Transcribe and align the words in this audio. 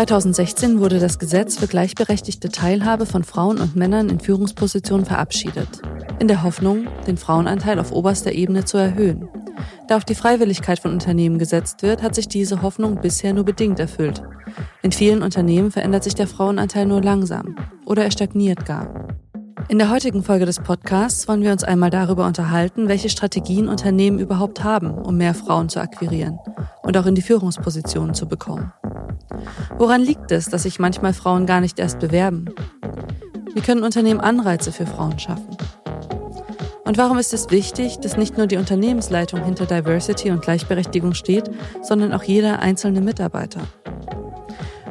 2016 0.00 0.80
wurde 0.80 0.98
das 0.98 1.18
Gesetz 1.18 1.58
für 1.58 1.66
gleichberechtigte 1.66 2.48
Teilhabe 2.48 3.04
von 3.04 3.22
Frauen 3.22 3.58
und 3.58 3.76
Männern 3.76 4.08
in 4.08 4.18
Führungspositionen 4.18 5.04
verabschiedet, 5.04 5.82
in 6.18 6.26
der 6.26 6.42
Hoffnung, 6.42 6.86
den 7.06 7.18
Frauenanteil 7.18 7.78
auf 7.78 7.92
oberster 7.92 8.32
Ebene 8.32 8.64
zu 8.64 8.78
erhöhen. 8.78 9.28
Da 9.88 9.98
auf 9.98 10.06
die 10.06 10.14
Freiwilligkeit 10.14 10.78
von 10.78 10.92
Unternehmen 10.92 11.38
gesetzt 11.38 11.82
wird, 11.82 12.02
hat 12.02 12.14
sich 12.14 12.28
diese 12.28 12.62
Hoffnung 12.62 13.02
bisher 13.02 13.34
nur 13.34 13.44
bedingt 13.44 13.78
erfüllt. 13.78 14.22
In 14.82 14.92
vielen 14.92 15.22
Unternehmen 15.22 15.70
verändert 15.70 16.04
sich 16.04 16.14
der 16.14 16.28
Frauenanteil 16.28 16.86
nur 16.86 17.02
langsam 17.02 17.56
oder 17.84 18.04
er 18.04 18.10
stagniert 18.10 18.64
gar. 18.64 19.08
In 19.68 19.78
der 19.78 19.90
heutigen 19.90 20.22
Folge 20.22 20.46
des 20.46 20.60
Podcasts 20.60 21.28
wollen 21.28 21.42
wir 21.42 21.52
uns 21.52 21.64
einmal 21.64 21.90
darüber 21.90 22.26
unterhalten, 22.26 22.88
welche 22.88 23.08
Strategien 23.08 23.68
Unternehmen 23.68 24.18
überhaupt 24.18 24.64
haben, 24.64 24.90
um 24.90 25.16
mehr 25.16 25.34
Frauen 25.34 25.68
zu 25.68 25.80
akquirieren 25.80 26.38
und 26.82 26.96
auch 26.96 27.06
in 27.06 27.14
die 27.14 27.22
Führungspositionen 27.22 28.14
zu 28.14 28.26
bekommen. 28.26 28.72
Woran 29.78 30.00
liegt 30.00 30.32
es, 30.32 30.46
dass 30.46 30.64
sich 30.64 30.78
manchmal 30.78 31.12
Frauen 31.12 31.46
gar 31.46 31.60
nicht 31.60 31.78
erst 31.78 32.00
bewerben? 32.00 32.46
Wie 33.54 33.60
können 33.60 33.82
Unternehmen 33.82 34.20
Anreize 34.20 34.72
für 34.72 34.86
Frauen 34.86 35.18
schaffen? 35.18 35.56
Und 36.84 36.98
warum 36.98 37.18
ist 37.18 37.32
es 37.32 37.50
wichtig, 37.50 37.98
dass 38.00 38.16
nicht 38.16 38.36
nur 38.36 38.48
die 38.48 38.56
Unternehmensleitung 38.56 39.44
hinter 39.44 39.66
Diversity 39.66 40.30
und 40.30 40.42
Gleichberechtigung 40.42 41.14
steht, 41.14 41.48
sondern 41.82 42.12
auch 42.12 42.24
jeder 42.24 42.58
einzelne 42.58 43.00
Mitarbeiter? 43.00 43.60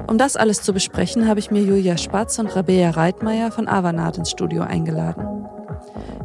Um 0.09 0.17
das 0.17 0.35
alles 0.35 0.63
zu 0.63 0.73
besprechen, 0.73 1.27
habe 1.27 1.39
ich 1.39 1.51
mir 1.51 1.61
Julia 1.61 1.95
Spatz 1.95 2.39
und 2.39 2.55
Rabea 2.55 2.89
Reitmeier 2.89 3.51
von 3.51 3.67
Avanade 3.67 4.17
ins 4.17 4.31
Studio 4.31 4.63
eingeladen. 4.63 5.45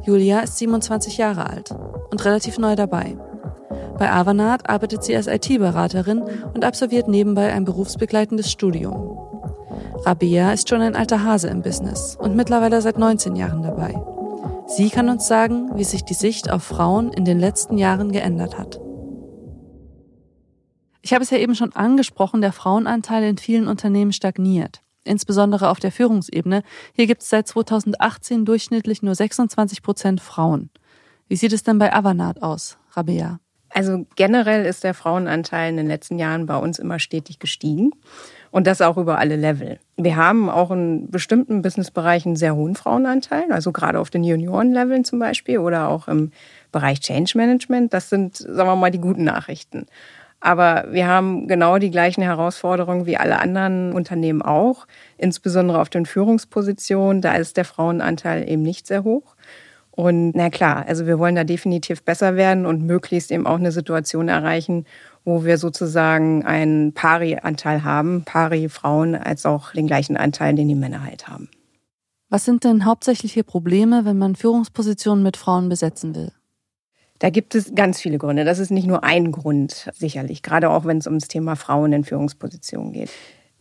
Julia 0.05 0.41
ist 0.41 0.57
27 0.57 1.19
Jahre 1.19 1.51
alt 1.51 1.71
und 2.11 2.25
relativ 2.25 2.57
neu 2.57 2.77
dabei. 2.77 3.19
Bei 3.99 4.11
Avanade 4.11 4.67
arbeitet 4.71 5.05
sie 5.05 5.15
als 5.15 5.27
IT-Beraterin 5.27 6.25
und 6.55 6.65
absolviert 6.65 7.09
nebenbei 7.09 7.53
ein 7.53 7.67
berufsbegleitendes 7.67 8.51
Studium. 8.51 9.19
Rabea 10.07 10.55
ist 10.55 10.71
schon 10.71 10.81
ein 10.81 10.97
alter 10.97 11.23
Hase 11.23 11.49
im 11.49 11.61
Business 11.61 12.17
und 12.19 12.35
mittlerweile 12.35 12.81
seit 12.81 12.97
19 12.97 13.37
Jahren 13.37 13.63
dabei. 13.63 13.95
Sie 14.67 14.89
kann 14.89 15.11
uns 15.11 15.29
sagen, 15.29 15.73
wie 15.75 15.85
sich 15.85 16.05
die 16.05 16.15
Sicht 16.15 16.51
auf 16.51 16.63
Frauen 16.63 17.13
in 17.13 17.27
den 17.27 17.39
letzten 17.39 17.77
Jahren 17.77 18.13
geändert 18.13 18.57
hat. 18.59 18.81
Ich 21.05 21.13
habe 21.13 21.23
es 21.23 21.29
ja 21.29 21.37
eben 21.37 21.55
schon 21.55 21.75
angesprochen, 21.75 22.41
der 22.41 22.53
Frauenanteil 22.53 23.25
in 23.25 23.37
vielen 23.37 23.69
Unternehmen 23.69 24.15
stagniert. 24.15 24.81
Insbesondere 25.05 25.69
auf 25.69 25.79
der 25.79 25.93
Führungsebene. 25.93 26.63
Hier 26.95 27.07
gibt 27.07 27.21
es 27.21 27.29
seit 27.29 27.47
2018 27.47 28.47
durchschnittlich 28.47 29.03
nur 29.03 29.15
26 29.15 29.83
Prozent 29.83 30.23
Frauen. 30.23 30.71
Wie 31.29 31.37
sieht 31.37 31.53
es 31.53 31.63
denn 31.63 31.79
bei 31.79 31.93
Avanade 31.93 32.43
aus, 32.43 32.79
Rabea? 32.93 33.39
Also 33.69 34.07
generell 34.17 34.65
ist 34.65 34.83
der 34.83 34.95
Frauenanteil 34.95 35.69
in 35.69 35.77
den 35.77 35.89
letzten 35.89 36.19
Jahren 36.19 36.47
bei 36.47 36.57
uns 36.57 36.79
immer 36.79 36.99
stetig 36.99 37.39
gestiegen 37.39 37.91
und 38.51 38.67
das 38.67 38.81
auch 38.81 38.97
über 38.97 39.19
alle 39.19 39.37
Level. 39.37 39.79
Wir 39.99 40.17
haben 40.17 40.49
auch 40.49 40.71
in 40.71 41.11
bestimmten 41.11 41.61
Businessbereichen 41.61 42.35
sehr 42.35 42.57
hohen 42.57 42.77
Frauenanteil, 42.77 43.53
also 43.53 43.73
gerade 43.73 44.01
auf 44.01 44.09
den 44.09 44.25
Juniorenleveln 44.25 45.05
zum 45.05 45.19
Beispiel 45.19 45.59
oder 45.59 45.89
auch 45.89 46.09
im 46.09 46.31
Bereich 46.73 47.01
Change 47.01 47.37
Management. 47.37 47.93
Das 47.93 48.09
sind, 48.09 48.37
sagen 48.37 48.71
wir 48.71 48.77
mal, 48.77 48.91
die 48.91 49.01
guten 49.01 49.25
Nachrichten. 49.25 49.85
Aber 50.45 50.85
wir 50.91 51.09
haben 51.09 51.49
genau 51.49 51.79
die 51.79 51.91
gleichen 51.91 52.21
Herausforderungen 52.21 53.07
wie 53.07 53.17
alle 53.17 53.41
anderen 53.41 53.95
Unternehmen 53.95 54.43
auch, 54.43 54.87
insbesondere 55.17 55.81
auf 55.81 55.89
den 55.89 56.05
Führungspositionen. 56.05 57.23
Da 57.23 57.33
ist 57.33 57.57
der 57.57 57.65
Frauenanteil 57.65 58.47
eben 58.47 58.61
nicht 58.61 58.87
sehr 58.87 59.05
hoch. 59.05 59.37
Und 59.91 60.33
na 60.35 60.51
klar, 60.51 60.85
also 60.87 61.07
wir 61.07 61.19
wollen 61.19 61.35
da 61.35 61.45
definitiv 61.45 62.03
besser 62.03 62.37
werden 62.37 62.67
und 62.67 62.83
möglichst 62.83 63.33
eben 63.33 63.47
auch 63.47 63.57
eine 63.57 63.73
Situation 63.73 64.29
erreichen, 64.29 64.85
wo 65.25 65.47
wir 65.47 65.57
sozusagen 65.57 66.45
einen 66.45 66.93
Pari-Anteil 66.93 67.83
haben, 67.83 68.25
Pari-Frauen, 68.27 69.15
als 69.15 69.47
auch 69.47 69.73
den 69.73 69.87
gleichen 69.87 70.19
Anteil, 70.19 70.55
den 70.55 70.69
die 70.69 70.75
Männer 70.75 71.05
halt 71.05 71.27
haben. 71.27 71.49
Was 72.29 72.45
sind 72.45 72.65
denn 72.65 72.85
hauptsächliche 72.85 73.45
Probleme, 73.45 74.05
wenn 74.05 74.19
man 74.19 74.37
Führungspositionen 74.37 75.23
mit 75.23 75.39
Frauen 75.39 75.71
besetzen 75.71 76.15
will? 76.15 76.33
Da 77.19 77.31
gibt 77.31 77.55
es 77.55 77.75
ganz 77.75 78.01
viele 78.01 78.19
Gründe. 78.19 78.45
Das 78.45 78.59
ist 78.59 78.71
nicht 78.71 78.87
nur 78.87 79.05
ein 79.05 79.31
Grund, 79.31 79.91
sicherlich, 79.95 80.43
gerade 80.43 80.71
auch 80.71 80.85
wenn 80.85 80.99
es 80.99 81.07
ums 81.07 81.29
Thema 81.29 81.57
Frauen 81.57 81.93
in 81.93 82.05
Führungspositionen 82.05 82.93
geht. 82.93 83.11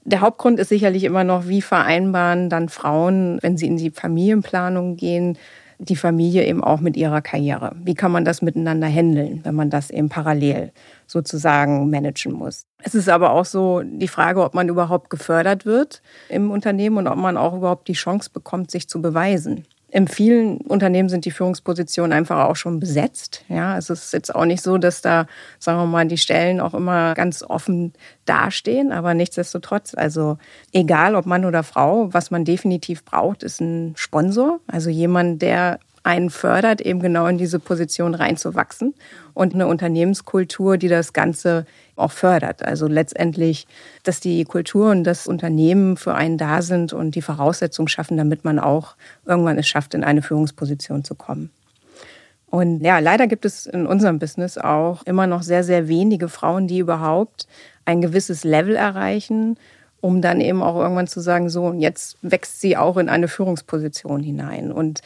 Der 0.06 0.22
Hauptgrund 0.22 0.60
ist 0.60 0.70
sicherlich 0.70 1.06
immer 1.06 1.24
noch, 1.24 1.48
wie 1.48 1.62
vereinbaren 1.62 2.50
dann 2.50 2.68
Frauen, 2.68 3.38
wenn 3.42 3.56
sie 3.56 3.68
in 3.68 3.78
die 3.78 3.92
Familienplanung 3.92 4.98
gehen, 4.98 5.38
die 5.80 5.96
Familie 5.96 6.46
eben 6.46 6.64
auch 6.64 6.80
mit 6.80 6.98
ihrer 6.98 7.22
Karriere. 7.22 7.76
Wie 7.84 7.94
kann 7.94 8.12
man 8.12 8.26
das 8.26 8.42
miteinander 8.42 8.88
handeln, 8.88 9.42
wenn 9.44 9.56
man 9.56 9.70
das 9.70 9.90
eben 9.90 10.10
parallel 10.10 10.72
sozusagen 11.08 11.90
managen 11.90 12.34
muss? 12.34 12.66
Es 12.80 12.96
ist 12.96 13.10
aber 13.10 13.32
auch 13.32 13.46
so 13.46 13.82
die 13.82 14.08
Frage, 14.08 14.44
ob 14.44 14.54
man 14.54 14.70
überhaupt 14.70 15.10
gefördert 15.10 15.66
wird 15.66 16.02
im 16.30 16.52
Unternehmen 16.52 16.98
und 16.98 17.08
ob 17.08 17.18
man 17.18 17.38
auch 17.38 17.56
überhaupt 17.56 17.88
die 17.88 17.94
Chance 17.94 18.30
bekommt, 18.32 18.72
sich 18.72 18.88
zu 18.88 19.02
beweisen. 19.02 19.66
In 19.94 20.08
vielen 20.08 20.58
Unternehmen 20.58 21.08
sind 21.08 21.24
die 21.26 21.30
Führungspositionen 21.30 22.14
einfach 22.14 22.46
auch 22.46 22.56
schon 22.56 22.80
besetzt. 22.80 23.46
Ja, 23.48 23.78
es 23.78 23.92
ist 23.92 24.12
jetzt 24.12 24.34
auch 24.34 24.46
nicht 24.46 24.64
so, 24.64 24.80
dass 24.80 25.04
da, 25.04 25.28
sagen 25.60 25.78
wir 25.78 25.86
mal, 25.86 26.08
die 26.08 26.18
Stellen 26.18 26.60
auch 26.60 26.74
immer 26.74 27.14
ganz 27.14 27.44
offen 27.44 27.94
dastehen. 28.26 28.92
Aber 28.92 29.14
nichtsdestotrotz, 29.14 29.94
also 29.94 30.40
egal 30.72 31.14
ob 31.14 31.28
Mann 31.28 31.46
oder 31.46 31.62
Frau, 31.62 32.12
was 32.12 32.32
man 32.32 32.44
definitiv 32.44 33.06
braucht, 33.06 33.44
ist 33.44 33.62
ein 33.62 33.94
Sponsor. 33.96 34.62
Also 34.66 34.90
jemand, 34.90 35.44
der 35.44 35.78
einen 36.04 36.30
fördert, 36.30 36.82
eben 36.82 37.00
genau 37.00 37.28
in 37.28 37.38
diese 37.38 37.60
Position 37.60 38.14
reinzuwachsen 38.14 38.94
und 39.34 39.54
eine 39.54 39.68
Unternehmenskultur, 39.68 40.78
die 40.78 40.90
das 40.90 41.14
Ganze 41.14 41.66
auch 41.96 42.12
fördert. 42.12 42.64
Also 42.64 42.88
letztendlich, 42.88 43.68
dass 44.04 44.20
die 44.20 44.44
Kultur 44.44 44.92
und 44.92 45.06
das 45.06 45.28
Unternehmen 45.28 45.96
für 45.96 46.14
einen 46.14 46.38
da 46.38 46.62
sind 46.62 46.92
und 46.92 47.16
die 47.16 47.22
Voraussetzungen 47.22 47.88
schaffen, 47.88 48.18
damit 48.18 48.44
man 48.44 48.60
auch 48.60 48.96
irgendwann 49.26 49.58
es 49.58 49.68
schafft, 49.68 49.94
in 49.94 50.04
eine 50.04 50.22
Führungsposition 50.22 51.04
zu 51.04 51.16
kommen. 51.16 51.52
Und 52.48 52.82
ja, 52.82 53.00
leider 53.00 53.26
gibt 53.26 53.46
es 53.46 53.66
in 53.66 53.88
unserem 53.88 54.20
Business 54.20 54.60
auch 54.60 55.02
immer 55.04 55.26
noch 55.26 55.42
sehr, 55.42 55.64
sehr 55.64 55.88
wenige 55.88 56.30
Frauen, 56.30 56.68
die 56.68 56.80
überhaupt 56.80 57.48
ein 57.86 58.02
gewisses 58.02 58.44
Level 58.44 58.76
erreichen, 58.76 59.58
um 60.02 60.22
dann 60.22 60.42
eben 60.42 60.62
auch 60.62 60.80
irgendwann 60.80 61.08
zu 61.08 61.22
sagen, 61.22 61.50
so, 61.50 61.66
und 61.66 61.80
jetzt 61.80 62.18
wächst 62.22 62.62
sie 62.62 62.78
auch 62.78 62.98
in 62.98 63.10
eine 63.10 63.28
Führungsposition 63.28 64.22
hinein. 64.22 64.72
Und 64.72 65.02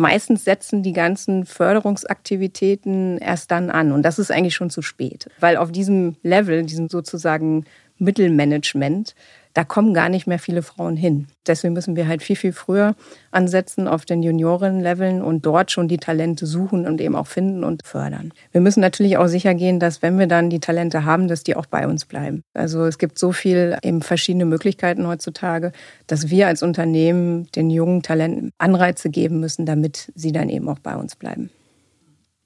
Meistens 0.00 0.44
setzen 0.44 0.84
die 0.84 0.92
ganzen 0.92 1.44
Förderungsaktivitäten 1.44 3.18
erst 3.18 3.50
dann 3.50 3.68
an. 3.68 3.90
Und 3.90 4.02
das 4.02 4.20
ist 4.20 4.30
eigentlich 4.30 4.54
schon 4.54 4.70
zu 4.70 4.80
spät, 4.80 5.28
weil 5.40 5.56
auf 5.56 5.72
diesem 5.72 6.14
Level, 6.22 6.62
diesem 6.62 6.88
sozusagen 6.88 7.64
Mittelmanagement, 7.98 9.16
da 9.54 9.64
kommen 9.64 9.94
gar 9.94 10.08
nicht 10.08 10.26
mehr 10.26 10.38
viele 10.38 10.62
Frauen 10.62 10.96
hin. 10.96 11.26
Deswegen 11.46 11.74
müssen 11.74 11.96
wir 11.96 12.06
halt 12.06 12.22
viel, 12.22 12.36
viel 12.36 12.52
früher 12.52 12.94
ansetzen 13.30 13.88
auf 13.88 14.04
den 14.04 14.22
Juniorenleveln 14.22 15.22
und 15.22 15.44
dort 15.46 15.70
schon 15.70 15.88
die 15.88 15.98
Talente 15.98 16.46
suchen 16.46 16.86
und 16.86 17.00
eben 17.00 17.16
auch 17.16 17.26
finden 17.26 17.64
und 17.64 17.86
fördern. 17.86 18.32
Wir 18.52 18.60
müssen 18.60 18.80
natürlich 18.80 19.16
auch 19.16 19.26
sicher 19.26 19.54
gehen, 19.54 19.80
dass 19.80 20.02
wenn 20.02 20.18
wir 20.18 20.26
dann 20.26 20.50
die 20.50 20.60
Talente 20.60 21.04
haben, 21.04 21.28
dass 21.28 21.42
die 21.42 21.56
auch 21.56 21.66
bei 21.66 21.86
uns 21.86 22.04
bleiben. 22.04 22.42
Also 22.54 22.84
es 22.84 22.98
gibt 22.98 23.18
so 23.18 23.32
viel 23.32 23.78
eben 23.82 24.02
verschiedene 24.02 24.44
Möglichkeiten 24.44 25.06
heutzutage, 25.06 25.72
dass 26.06 26.30
wir 26.30 26.46
als 26.46 26.62
Unternehmen 26.62 27.48
den 27.52 27.70
jungen 27.70 28.02
Talenten 28.02 28.50
Anreize 28.58 29.10
geben 29.10 29.40
müssen, 29.40 29.66
damit 29.66 30.12
sie 30.14 30.32
dann 30.32 30.48
eben 30.48 30.68
auch 30.68 30.78
bei 30.78 30.96
uns 30.96 31.16
bleiben. 31.16 31.50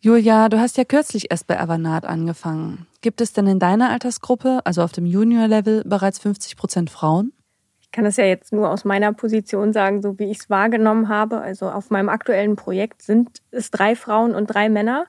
Julia, 0.05 0.49
du 0.49 0.59
hast 0.59 0.79
ja 0.79 0.85
kürzlich 0.85 1.31
erst 1.31 1.47
bei 1.47 1.61
Avanade 1.61 2.09
angefangen. 2.09 2.89
Gibt 3.03 3.21
es 3.21 3.35
denn 3.35 3.47
in 3.47 3.61
deiner 3.61 3.91
Altersgruppe, 3.91 4.59
also 4.65 4.83
auf 4.83 4.91
dem 4.91 5.07
Junior-Level, 5.07 5.85
bereits 5.87 6.19
50 6.19 6.57
Prozent 6.57 6.91
Frauen? 6.91 7.33
Ich 7.81 7.93
kann 7.93 8.03
das 8.03 8.17
ja 8.17 8.25
jetzt 8.25 8.53
nur 8.53 8.69
aus 8.69 8.85
meiner 8.85 9.13
Position 9.13 9.73
sagen, 9.73 10.03
so 10.03 10.19
wie 10.19 10.29
ich 10.29 10.41
es 10.41 10.51
wahrgenommen 10.51 11.09
habe. 11.09 11.41
Also 11.41 11.71
auf 11.71 11.91
meinem 11.91 12.09
aktuellen 12.09 12.57
Projekt 12.57 13.01
sind 13.03 13.43
es 13.53 13.71
drei 13.71 13.95
Frauen 13.95 14.35
und 14.35 14.49
drei 14.49 14.69
Männer. 14.69 15.07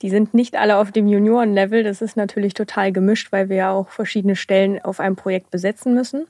Die 0.00 0.08
sind 0.08 0.32
nicht 0.32 0.56
alle 0.56 0.78
auf 0.78 0.90
dem 0.90 1.06
Junioren-Level. 1.06 1.84
Das 1.84 2.00
ist 2.00 2.16
natürlich 2.16 2.54
total 2.54 2.92
gemischt, 2.92 3.32
weil 3.32 3.50
wir 3.50 3.56
ja 3.56 3.72
auch 3.72 3.90
verschiedene 3.90 4.36
Stellen 4.36 4.80
auf 4.80 5.00
einem 5.00 5.16
Projekt 5.16 5.50
besetzen 5.50 5.92
müssen. 5.92 6.24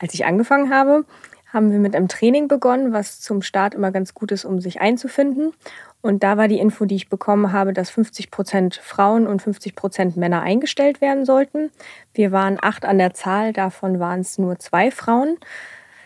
Als 0.00 0.12
ich 0.12 0.26
angefangen 0.26 0.74
habe, 0.74 1.04
haben 1.52 1.70
wir 1.70 1.78
mit 1.78 1.94
einem 1.94 2.08
Training 2.08 2.48
begonnen, 2.48 2.92
was 2.92 3.20
zum 3.20 3.42
Start 3.42 3.74
immer 3.74 3.90
ganz 3.90 4.12
gut 4.12 4.32
ist, 4.32 4.44
um 4.44 4.60
sich 4.60 4.80
einzufinden. 4.80 5.52
Und 6.00 6.22
da 6.22 6.36
war 6.36 6.46
die 6.46 6.58
Info, 6.58 6.84
die 6.84 6.94
ich 6.94 7.08
bekommen 7.08 7.52
habe, 7.52 7.72
dass 7.72 7.90
50 7.90 8.30
Prozent 8.30 8.76
Frauen 8.76 9.26
und 9.26 9.42
50 9.42 9.74
Prozent 9.74 10.16
Männer 10.16 10.42
eingestellt 10.42 11.00
werden 11.00 11.24
sollten. 11.24 11.70
Wir 12.14 12.30
waren 12.30 12.58
acht 12.60 12.84
an 12.84 12.98
der 12.98 13.14
Zahl, 13.14 13.52
davon 13.52 13.98
waren 13.98 14.20
es 14.20 14.38
nur 14.38 14.58
zwei 14.58 14.90
Frauen. 14.90 15.38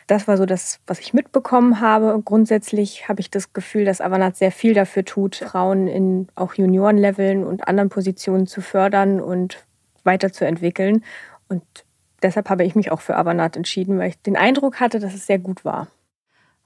Das 0.07 0.27
war 0.27 0.37
so 0.37 0.47
das, 0.47 0.81
was 0.87 0.99
ich 0.99 1.15
mitbekommen 1.15 1.81
habe. 1.81 2.21
Grundsätzlich 2.25 3.09
habe 3.09 3.21
ich 3.21 3.31
das 3.31 3.53
Gefühl, 3.53 3.85
dass 3.85 4.01
Avanat 4.01 4.37
sehr 4.37 4.51
viel 4.51 4.75
dafür 4.75 5.05
tut, 5.05 5.37
Frauen 5.37 5.87
in 5.87 6.29
auch 6.35 6.55
Juniorenleveln 6.55 7.45
und 7.45 7.69
anderen 7.69 7.89
Positionen 7.89 8.47
zu 8.47 8.61
fördern 8.61 9.21
und 9.21 9.65
weiterzuentwickeln. 10.05 11.05
Und 11.49 11.63
deshalb 12.23 12.49
habe 12.51 12.65
ich 12.65 12.75
mich 12.75 12.91
auch 12.91 13.01
für 13.01 13.17
Avanat 13.17 13.57
entschieden, 13.57 13.99
weil 13.99 14.11
ich 14.11 14.23
den 14.23 14.37
Eindruck 14.37 14.81
hatte, 14.81 14.99
dass 15.01 15.15
es 15.15 15.27
sehr 15.27 15.39
gut 15.39 15.65
war. 15.65 15.89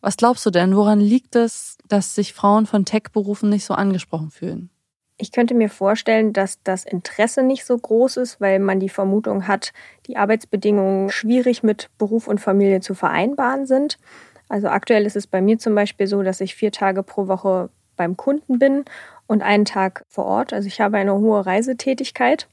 Was 0.00 0.16
glaubst 0.16 0.44
du 0.46 0.50
denn, 0.50 0.76
woran 0.76 1.00
liegt 1.00 1.36
es, 1.36 1.78
dass 1.88 2.14
sich 2.14 2.32
Frauen 2.32 2.66
von 2.66 2.84
Tech-Berufen 2.84 3.48
nicht 3.50 3.64
so 3.64 3.74
angesprochen 3.74 4.30
fühlen? 4.30 4.70
Ich 5.18 5.32
könnte 5.32 5.54
mir 5.54 5.70
vorstellen, 5.70 6.34
dass 6.34 6.62
das 6.62 6.84
Interesse 6.84 7.42
nicht 7.42 7.64
so 7.64 7.76
groß 7.76 8.18
ist, 8.18 8.40
weil 8.40 8.58
man 8.58 8.80
die 8.80 8.90
Vermutung 8.90 9.48
hat, 9.48 9.72
die 10.06 10.18
Arbeitsbedingungen 10.18 11.08
schwierig 11.10 11.62
mit 11.62 11.88
Beruf 11.96 12.28
und 12.28 12.38
Familie 12.38 12.80
zu 12.80 12.94
vereinbaren 12.94 13.66
sind. 13.66 13.98
Also 14.48 14.68
aktuell 14.68 15.06
ist 15.06 15.16
es 15.16 15.26
bei 15.26 15.40
mir 15.40 15.58
zum 15.58 15.74
Beispiel 15.74 16.06
so, 16.06 16.22
dass 16.22 16.42
ich 16.42 16.54
vier 16.54 16.70
Tage 16.70 17.02
pro 17.02 17.28
Woche 17.28 17.70
beim 17.96 18.16
Kunden 18.18 18.58
bin 18.58 18.84
und 19.26 19.42
einen 19.42 19.64
Tag 19.64 20.04
vor 20.08 20.26
Ort. 20.26 20.52
Also 20.52 20.68
ich 20.68 20.80
habe 20.80 20.98
eine 20.98 21.14
hohe 21.14 21.46
Reisetätigkeit, 21.46 22.46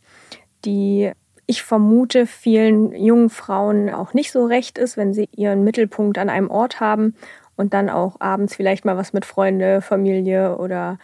die 0.63 1.12
ich 1.45 1.63
vermute 1.63 2.25
vielen 2.25 2.94
jungen 2.94 3.30
Frauen 3.30 3.90
auch 3.90 4.13
nicht 4.13 4.31
so 4.31 4.45
recht 4.45 4.78
ist, 4.78 4.98
wenn 4.98 5.13
sie 5.13 5.30
ihren 5.36 5.63
Mittelpunkt 5.63 6.18
an 6.18 6.30
einem 6.30 6.50
Ort 6.50 6.80
haben 6.80 7.16
und 7.56 7.74
dann 7.74 7.90
auch 7.90 8.19
abends 8.19 8.56
vielleicht 8.56 8.86
mal 8.86 8.98
was 8.98 9.13
mit 9.13 9.25
Freunde, 9.25 9.81
Familie 9.81 10.57
oder 10.57 10.98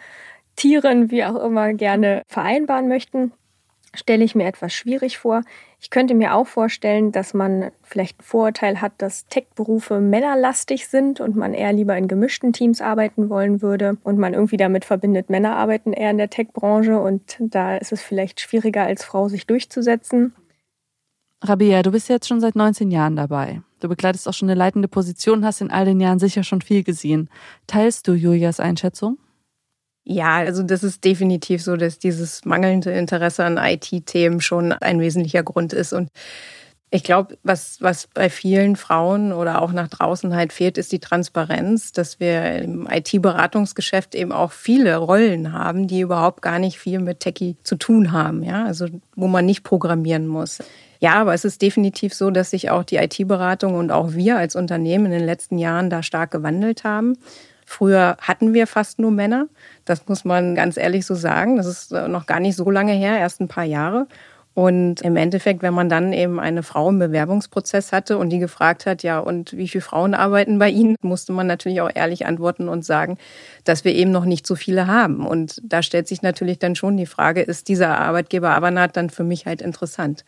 Tieren, 0.56 1.10
wie 1.10 1.24
auch 1.24 1.36
immer, 1.36 1.72
gerne 1.74 2.22
vereinbaren 2.26 2.88
möchten, 2.88 3.32
stelle 3.94 4.24
ich 4.24 4.34
mir 4.34 4.46
etwas 4.46 4.72
schwierig 4.72 5.18
vor. 5.18 5.42
Ich 5.82 5.88
könnte 5.88 6.14
mir 6.14 6.34
auch 6.34 6.46
vorstellen, 6.46 7.10
dass 7.10 7.32
man 7.32 7.70
vielleicht 7.82 8.20
ein 8.20 8.24
Vorurteil 8.24 8.82
hat, 8.82 8.92
dass 8.98 9.26
Tech-Berufe 9.28 9.98
männerlastig 10.00 10.86
sind 10.88 11.20
und 11.20 11.36
man 11.36 11.54
eher 11.54 11.72
lieber 11.72 11.96
in 11.96 12.06
gemischten 12.06 12.52
Teams 12.52 12.82
arbeiten 12.82 13.30
wollen 13.30 13.62
würde 13.62 13.96
und 14.04 14.18
man 14.18 14.34
irgendwie 14.34 14.58
damit 14.58 14.84
verbindet, 14.84 15.30
Männer 15.30 15.56
arbeiten 15.56 15.94
eher 15.94 16.10
in 16.10 16.18
der 16.18 16.28
Tech-Branche 16.28 17.00
und 17.00 17.38
da 17.40 17.78
ist 17.78 17.92
es 17.92 18.02
vielleicht 18.02 18.40
schwieriger 18.40 18.82
als 18.82 19.04
Frau 19.04 19.28
sich 19.28 19.46
durchzusetzen. 19.46 20.34
Rabia, 21.42 21.82
du 21.82 21.92
bist 21.92 22.10
jetzt 22.10 22.28
schon 22.28 22.42
seit 22.42 22.56
19 22.56 22.90
Jahren 22.90 23.16
dabei. 23.16 23.62
Du 23.80 23.88
begleitest 23.88 24.28
auch 24.28 24.34
schon 24.34 24.50
eine 24.50 24.58
leitende 24.58 24.88
Position, 24.88 25.46
hast 25.46 25.62
in 25.62 25.70
all 25.70 25.86
den 25.86 25.98
Jahren 25.98 26.18
sicher 26.18 26.42
schon 26.42 26.60
viel 26.60 26.84
gesehen. 26.84 27.30
Teilst 27.66 28.06
du 28.06 28.12
Julias 28.12 28.60
Einschätzung? 28.60 29.16
Ja, 30.04 30.36
also 30.36 30.62
das 30.62 30.82
ist 30.82 31.04
definitiv 31.04 31.62
so, 31.62 31.76
dass 31.76 31.98
dieses 31.98 32.44
mangelnde 32.44 32.90
Interesse 32.90 33.44
an 33.44 33.58
IT-Themen 33.58 34.40
schon 34.40 34.72
ein 34.72 35.00
wesentlicher 35.00 35.42
Grund 35.42 35.72
ist. 35.72 35.92
Und 35.92 36.08
ich 36.90 37.04
glaube, 37.04 37.38
was, 37.44 37.80
was 37.80 38.08
bei 38.08 38.28
vielen 38.30 38.74
Frauen 38.74 39.32
oder 39.32 39.62
auch 39.62 39.72
nach 39.72 39.86
draußen 39.86 40.34
halt 40.34 40.52
fehlt, 40.52 40.78
ist 40.78 40.90
die 40.90 40.98
Transparenz, 40.98 41.92
dass 41.92 42.18
wir 42.18 42.56
im 42.56 42.88
IT-Beratungsgeschäft 42.90 44.16
eben 44.16 44.32
auch 44.32 44.50
viele 44.50 44.96
Rollen 44.96 45.52
haben, 45.52 45.86
die 45.86 46.00
überhaupt 46.00 46.42
gar 46.42 46.58
nicht 46.58 46.80
viel 46.80 46.98
mit 46.98 47.20
Techie 47.20 47.56
zu 47.62 47.76
tun 47.76 48.10
haben, 48.10 48.42
ja, 48.42 48.64
also 48.64 48.86
wo 49.14 49.28
man 49.28 49.46
nicht 49.46 49.62
programmieren 49.62 50.26
muss. 50.26 50.58
Ja, 50.98 51.14
aber 51.14 51.32
es 51.32 51.44
ist 51.44 51.62
definitiv 51.62 52.12
so, 52.12 52.30
dass 52.30 52.50
sich 52.50 52.70
auch 52.70 52.82
die 52.82 52.96
IT-Beratung 52.96 53.74
und 53.74 53.92
auch 53.92 54.12
wir 54.14 54.36
als 54.36 54.56
Unternehmen 54.56 55.06
in 55.06 55.12
den 55.12 55.24
letzten 55.24 55.58
Jahren 55.58 55.90
da 55.90 56.02
stark 56.02 56.32
gewandelt 56.32 56.82
haben. 56.82 57.16
Früher 57.70 58.16
hatten 58.20 58.52
wir 58.52 58.66
fast 58.66 58.98
nur 58.98 59.12
Männer. 59.12 59.46
Das 59.84 60.08
muss 60.08 60.24
man 60.24 60.56
ganz 60.56 60.76
ehrlich 60.76 61.06
so 61.06 61.14
sagen. 61.14 61.56
Das 61.56 61.66
ist 61.66 61.92
äh, 61.92 62.08
noch 62.08 62.26
gar 62.26 62.40
nicht 62.40 62.56
so 62.56 62.68
lange 62.68 62.90
her, 62.94 63.16
erst 63.16 63.40
ein 63.40 63.46
paar 63.46 63.62
Jahre. 63.62 64.08
Und 64.54 65.02
im 65.02 65.14
Endeffekt, 65.14 65.62
wenn 65.62 65.72
man 65.72 65.88
dann 65.88 66.12
eben 66.12 66.40
eine 66.40 66.64
Frau 66.64 66.88
im 66.88 66.98
Bewerbungsprozess 66.98 67.92
hatte 67.92 68.18
und 68.18 68.30
die 68.30 68.40
gefragt 68.40 68.86
hat, 68.86 69.04
ja, 69.04 69.20
und 69.20 69.56
wie 69.56 69.68
viele 69.68 69.82
Frauen 69.82 70.14
arbeiten 70.14 70.58
bei 70.58 70.68
Ihnen, 70.68 70.96
musste 71.00 71.32
man 71.32 71.46
natürlich 71.46 71.80
auch 71.80 71.90
ehrlich 71.94 72.26
antworten 72.26 72.68
und 72.68 72.84
sagen, 72.84 73.18
dass 73.62 73.84
wir 73.84 73.94
eben 73.94 74.10
noch 74.10 74.24
nicht 74.24 74.48
so 74.48 74.56
viele 74.56 74.88
haben. 74.88 75.24
Und 75.24 75.62
da 75.62 75.84
stellt 75.84 76.08
sich 76.08 76.22
natürlich 76.22 76.58
dann 76.58 76.74
schon 76.74 76.96
die 76.96 77.06
Frage, 77.06 77.40
ist 77.40 77.68
dieser 77.68 78.00
Arbeitgeber 78.00 78.50
Avanat 78.50 78.96
dann 78.96 79.10
für 79.10 79.22
mich 79.22 79.46
halt 79.46 79.62
interessant? 79.62 80.24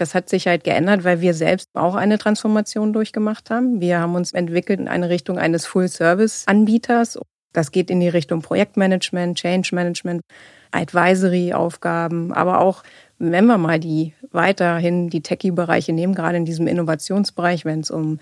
Das 0.00 0.14
hat 0.14 0.30
sich 0.30 0.46
halt 0.46 0.64
geändert, 0.64 1.04
weil 1.04 1.20
wir 1.20 1.34
selbst 1.34 1.68
auch 1.74 1.94
eine 1.94 2.16
Transformation 2.16 2.94
durchgemacht 2.94 3.50
haben. 3.50 3.82
Wir 3.82 4.00
haben 4.00 4.14
uns 4.14 4.32
entwickelt 4.32 4.80
in 4.80 4.88
eine 4.88 5.10
Richtung 5.10 5.38
eines 5.38 5.66
Full-Service-Anbieters. 5.66 7.18
Das 7.52 7.70
geht 7.70 7.90
in 7.90 8.00
die 8.00 8.08
Richtung 8.08 8.40
Projektmanagement, 8.40 9.36
Change 9.36 9.74
Management, 9.74 10.22
Advisory-Aufgaben, 10.70 12.32
aber 12.32 12.60
auch, 12.60 12.82
wenn 13.18 13.44
wir 13.44 13.58
mal 13.58 13.78
die 13.78 14.14
weiterhin 14.32 15.10
die 15.10 15.20
Techie-Bereiche 15.20 15.92
nehmen, 15.92 16.14
gerade 16.14 16.38
in 16.38 16.46
diesem 16.46 16.66
Innovationsbereich, 16.66 17.66
wenn 17.66 17.80
es 17.80 17.90
um 17.90 18.20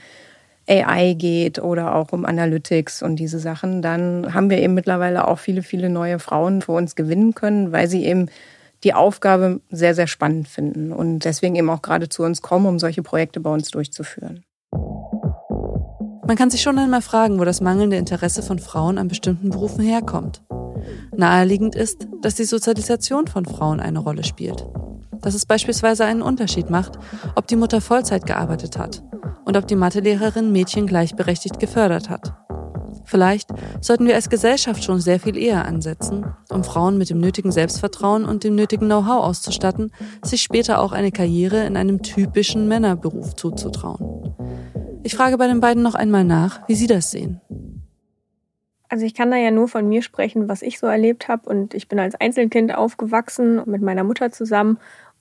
AI 0.68 1.14
geht 1.14 1.60
oder 1.60 1.94
auch 1.94 2.10
um 2.12 2.24
Analytics 2.24 3.02
und 3.02 3.16
diese 3.16 3.38
Sachen, 3.38 3.82
dann 3.82 4.34
haben 4.34 4.50
wir 4.50 4.58
eben 4.58 4.74
mittlerweile 4.74 5.28
auch 5.28 5.38
viele, 5.38 5.62
viele 5.62 5.90
neue 5.90 6.18
Frauen 6.18 6.60
für 6.60 6.72
uns 6.72 6.96
gewinnen 6.96 7.34
können, 7.34 7.70
weil 7.70 7.86
sie 7.86 8.04
eben 8.04 8.28
die 8.84 8.94
Aufgabe 8.94 9.60
sehr, 9.70 9.94
sehr 9.94 10.06
spannend 10.06 10.48
finden 10.48 10.92
und 10.92 11.24
deswegen 11.24 11.56
eben 11.56 11.70
auch 11.70 11.82
gerade 11.82 12.08
zu 12.08 12.22
uns 12.22 12.42
kommen, 12.42 12.66
um 12.66 12.78
solche 12.78 13.02
Projekte 13.02 13.40
bei 13.40 13.50
uns 13.50 13.70
durchzuführen. 13.70 14.44
Man 16.26 16.36
kann 16.36 16.50
sich 16.50 16.60
schon 16.60 16.78
einmal 16.78 17.00
fragen, 17.00 17.40
wo 17.40 17.44
das 17.44 17.60
mangelnde 17.60 17.96
Interesse 17.96 18.42
von 18.42 18.58
Frauen 18.58 18.98
an 18.98 19.08
bestimmten 19.08 19.48
Berufen 19.48 19.82
herkommt. 19.82 20.42
Naheliegend 21.16 21.74
ist, 21.74 22.06
dass 22.20 22.34
die 22.34 22.44
Sozialisation 22.44 23.26
von 23.26 23.44
Frauen 23.46 23.80
eine 23.80 23.98
Rolle 23.98 24.24
spielt. 24.24 24.66
Dass 25.22 25.34
es 25.34 25.46
beispielsweise 25.46 26.04
einen 26.04 26.22
Unterschied 26.22 26.70
macht, 26.70 26.98
ob 27.34 27.46
die 27.46 27.56
Mutter 27.56 27.80
Vollzeit 27.80 28.26
gearbeitet 28.26 28.78
hat 28.78 29.02
und 29.44 29.56
ob 29.56 29.66
die 29.66 29.74
Mathelehrerin 29.74 30.52
Mädchen 30.52 30.86
gleichberechtigt 30.86 31.58
gefördert 31.58 32.10
hat. 32.10 32.34
Vielleicht 33.08 33.48
sollten 33.80 34.06
wir 34.06 34.14
als 34.16 34.28
Gesellschaft 34.28 34.84
schon 34.84 35.00
sehr 35.00 35.18
viel 35.18 35.38
eher 35.38 35.64
ansetzen, 35.64 36.26
um 36.50 36.62
Frauen 36.62 36.98
mit 36.98 37.08
dem 37.08 37.20
nötigen 37.20 37.50
Selbstvertrauen 37.50 38.26
und 38.26 38.44
dem 38.44 38.54
nötigen 38.54 38.84
Know-how 38.84 39.24
auszustatten, 39.24 39.92
sich 40.22 40.42
später 40.42 40.78
auch 40.78 40.92
eine 40.92 41.10
Karriere 41.10 41.64
in 41.64 41.78
einem 41.78 42.02
typischen 42.02 42.68
Männerberuf 42.68 43.34
zuzutrauen. 43.34 44.34
Ich 45.04 45.16
frage 45.16 45.38
bei 45.38 45.46
den 45.46 45.60
beiden 45.60 45.82
noch 45.82 45.94
einmal 45.94 46.24
nach, 46.24 46.68
wie 46.68 46.74
sie 46.74 46.86
das 46.86 47.10
sehen. 47.10 47.40
Also 48.90 49.06
ich 49.06 49.14
kann 49.14 49.30
da 49.30 49.38
ja 49.38 49.50
nur 49.50 49.68
von 49.68 49.88
mir 49.88 50.02
sprechen, 50.02 50.48
was 50.48 50.60
ich 50.60 50.78
so 50.78 50.86
erlebt 50.86 51.28
habe. 51.28 51.48
Und 51.48 51.72
ich 51.72 51.88
bin 51.88 51.98
als 51.98 52.14
Einzelkind 52.14 52.74
aufgewachsen 52.74 53.62
mit 53.66 53.80
meiner 53.80 54.04
Mutter 54.04 54.32
zusammen 54.32 54.78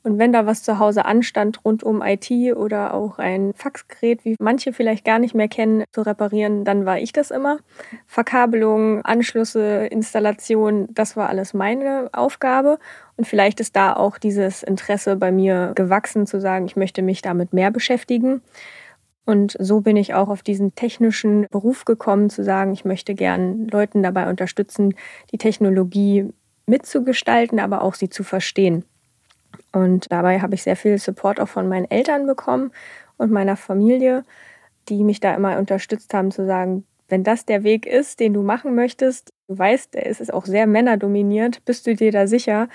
und 0.07 0.19
wenn 0.19 0.31
da 0.31 0.45
was 0.45 0.63
zu 0.63 0.79
Hause 0.79 1.03
anstand 1.03 1.65
rund 1.65 1.83
um 1.83 2.01
IT 2.01 2.31
oder 2.55 2.93
auch 2.93 3.19
ein 3.19 3.51
Faxgerät, 3.53 4.23
wie 4.23 4.37
manche 4.39 4.71
vielleicht 4.71 5.03
gar 5.03 5.19
nicht 5.19 5.35
mehr 5.35 5.49
kennen, 5.49 5.83
zu 5.91 6.01
reparieren, 6.01 6.63
dann 6.63 6.85
war 6.85 6.97
ich 6.97 7.11
das 7.11 7.29
immer. 7.29 7.59
Verkabelung, 8.05 9.01
Anschlüsse, 9.03 9.87
Installation, 9.87 10.87
das 10.91 11.17
war 11.17 11.27
alles 11.27 11.53
meine 11.53 12.09
Aufgabe. 12.13 12.79
Und 13.17 13.27
vielleicht 13.27 13.59
ist 13.59 13.75
da 13.75 13.93
auch 13.97 14.17
dieses 14.17 14.63
Interesse 14.63 15.17
bei 15.17 15.29
mir 15.33 15.73
gewachsen, 15.75 16.25
zu 16.25 16.39
sagen, 16.39 16.67
ich 16.67 16.77
möchte 16.77 17.01
mich 17.01 17.21
damit 17.21 17.51
mehr 17.51 17.69
beschäftigen. 17.69 18.41
Und 19.25 19.57
so 19.59 19.81
bin 19.81 19.97
ich 19.97 20.13
auch 20.13 20.29
auf 20.29 20.41
diesen 20.41 20.73
technischen 20.73 21.47
Beruf 21.51 21.83
gekommen, 21.83 22.29
zu 22.29 22.45
sagen, 22.45 22.71
ich 22.71 22.85
möchte 22.85 23.13
gern 23.13 23.67
Leuten 23.67 24.03
dabei 24.03 24.29
unterstützen, 24.29 24.95
die 25.33 25.37
Technologie 25.37 26.29
mitzugestalten, 26.65 27.59
aber 27.59 27.81
auch 27.81 27.95
sie 27.95 28.07
zu 28.07 28.23
verstehen. 28.23 28.85
Und 29.71 30.11
dabei 30.11 30.39
habe 30.39 30.55
ich 30.55 30.63
sehr 30.63 30.75
viel 30.75 30.97
Support 30.97 31.39
auch 31.39 31.47
von 31.47 31.67
meinen 31.67 31.89
Eltern 31.89 32.25
bekommen 32.25 32.71
und 33.17 33.31
meiner 33.31 33.57
Familie, 33.57 34.23
die 34.89 35.03
mich 35.03 35.19
da 35.19 35.35
immer 35.35 35.57
unterstützt 35.57 36.13
haben, 36.13 36.31
zu 36.31 36.45
sagen, 36.45 36.85
wenn 37.09 37.23
das 37.23 37.45
der 37.45 37.63
Weg 37.63 37.85
ist, 37.85 38.19
den 38.19 38.33
du 38.33 38.41
machen 38.41 38.75
möchtest, 38.75 39.33
du 39.47 39.57
weißt, 39.57 39.95
es 39.95 40.19
ist 40.19 40.33
auch 40.33 40.45
sehr 40.45 40.67
männerdominiert, 40.67 41.63
bist 41.65 41.87
du 41.87 41.95
dir 41.95 42.11
da 42.11 42.27
sicher? 42.27 42.67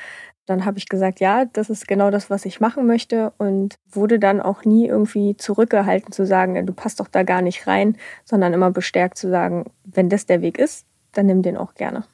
Dann 0.46 0.64
habe 0.64 0.78
ich 0.78 0.88
gesagt, 0.88 1.20
ja, 1.20 1.44
das 1.44 1.70
ist 1.70 1.86
genau 1.86 2.10
das, 2.10 2.28
was 2.28 2.44
ich 2.44 2.60
machen 2.60 2.86
möchte 2.86 3.32
und 3.38 3.76
wurde 3.90 4.18
dann 4.18 4.40
auch 4.40 4.64
nie 4.64 4.88
irgendwie 4.88 5.36
zurückgehalten 5.36 6.12
zu 6.12 6.26
sagen, 6.26 6.66
du 6.66 6.72
passt 6.72 6.98
doch 6.98 7.08
da 7.08 7.22
gar 7.22 7.42
nicht 7.42 7.66
rein, 7.66 7.96
sondern 8.24 8.52
immer 8.52 8.70
bestärkt 8.70 9.18
zu 9.18 9.28
sagen, 9.28 9.66
wenn 9.84 10.08
das 10.08 10.26
der 10.26 10.42
Weg 10.42 10.58
ist, 10.58 10.86
dann 11.12 11.26
nimm 11.26 11.42
den 11.42 11.56
auch 11.56 11.74
gerne. 11.74 12.04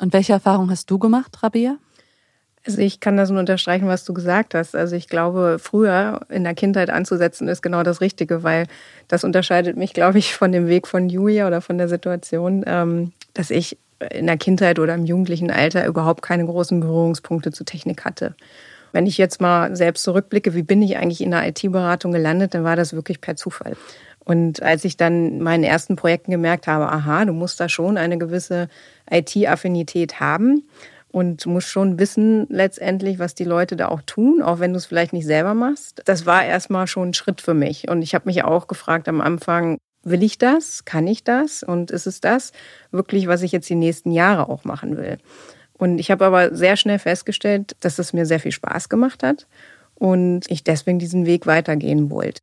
Und 0.00 0.12
welche 0.12 0.34
Erfahrung 0.34 0.70
hast 0.70 0.90
du 0.90 0.98
gemacht, 0.98 1.42
Rabia? 1.42 1.76
Also 2.66 2.78
ich 2.80 3.00
kann 3.00 3.16
das 3.16 3.30
nur 3.30 3.40
unterstreichen, 3.40 3.88
was 3.88 4.04
du 4.04 4.12
gesagt 4.12 4.54
hast. 4.54 4.76
Also 4.76 4.94
ich 4.94 5.08
glaube, 5.08 5.58
früher 5.58 6.20
in 6.28 6.44
der 6.44 6.54
Kindheit 6.54 6.90
anzusetzen 6.90 7.48
ist 7.48 7.62
genau 7.62 7.82
das 7.82 8.00
Richtige, 8.02 8.42
weil 8.42 8.66
das 9.08 9.24
unterscheidet 9.24 9.76
mich, 9.76 9.94
glaube 9.94 10.18
ich, 10.18 10.34
von 10.34 10.52
dem 10.52 10.68
Weg 10.68 10.86
von 10.86 11.08
Julia 11.08 11.46
oder 11.46 11.62
von 11.62 11.78
der 11.78 11.88
Situation, 11.88 12.62
ähm, 12.66 13.12
dass 13.32 13.50
ich 13.50 13.78
in 14.12 14.26
der 14.26 14.36
Kindheit 14.36 14.78
oder 14.78 14.94
im 14.94 15.04
jugendlichen 15.04 15.50
Alter 15.50 15.86
überhaupt 15.86 16.22
keine 16.22 16.44
großen 16.44 16.80
Berührungspunkte 16.80 17.50
zu 17.50 17.64
Technik 17.64 18.04
hatte. 18.04 18.34
Wenn 18.92 19.06
ich 19.06 19.18
jetzt 19.18 19.40
mal 19.40 19.74
selbst 19.76 20.02
zurückblicke, 20.02 20.54
wie 20.54 20.62
bin 20.62 20.82
ich 20.82 20.96
eigentlich 20.96 21.20
in 21.20 21.30
der 21.30 21.46
IT-Beratung 21.46 22.12
gelandet, 22.12 22.54
dann 22.54 22.64
war 22.64 22.76
das 22.76 22.92
wirklich 22.92 23.20
per 23.20 23.36
Zufall. 23.36 23.76
Und 24.24 24.62
als 24.62 24.84
ich 24.84 24.96
dann 24.96 25.32
in 25.32 25.42
meinen 25.42 25.64
ersten 25.64 25.96
Projekten 25.96 26.30
gemerkt 26.30 26.66
habe, 26.66 26.90
aha, 26.90 27.24
du 27.24 27.32
musst 27.32 27.60
da 27.60 27.68
schon 27.68 27.96
eine 27.96 28.18
gewisse 28.18 28.68
IT-Affinität 29.10 30.20
haben, 30.20 30.64
und 31.12 31.44
musst 31.46 31.68
schon 31.68 31.98
wissen 31.98 32.46
letztendlich, 32.48 33.18
was 33.18 33.34
die 33.34 33.44
Leute 33.44 33.76
da 33.76 33.88
auch 33.88 34.02
tun, 34.02 34.42
auch 34.42 34.60
wenn 34.60 34.72
du 34.72 34.78
es 34.78 34.86
vielleicht 34.86 35.12
nicht 35.12 35.26
selber 35.26 35.54
machst. 35.54 36.02
Das 36.04 36.26
war 36.26 36.44
erstmal 36.44 36.86
schon 36.86 37.10
ein 37.10 37.14
Schritt 37.14 37.40
für 37.40 37.54
mich. 37.54 37.88
Und 37.88 38.02
ich 38.02 38.14
habe 38.14 38.26
mich 38.26 38.44
auch 38.44 38.66
gefragt 38.68 39.08
am 39.08 39.20
Anfang, 39.20 39.78
will 40.02 40.22
ich 40.22 40.38
das? 40.38 40.84
Kann 40.84 41.06
ich 41.06 41.24
das? 41.24 41.62
Und 41.62 41.90
ist 41.90 42.06
es 42.06 42.20
das 42.20 42.52
wirklich, 42.90 43.26
was 43.26 43.42
ich 43.42 43.52
jetzt 43.52 43.68
die 43.68 43.74
nächsten 43.74 44.12
Jahre 44.12 44.48
auch 44.48 44.64
machen 44.64 44.96
will? 44.96 45.18
Und 45.74 45.98
ich 45.98 46.10
habe 46.10 46.26
aber 46.26 46.54
sehr 46.54 46.76
schnell 46.76 46.98
festgestellt, 46.98 47.74
dass 47.80 47.98
es 47.98 48.12
mir 48.12 48.26
sehr 48.26 48.40
viel 48.40 48.52
Spaß 48.52 48.88
gemacht 48.88 49.22
hat 49.22 49.46
und 49.94 50.50
ich 50.50 50.62
deswegen 50.62 50.98
diesen 50.98 51.26
Weg 51.26 51.46
weitergehen 51.46 52.10
wollte. 52.10 52.42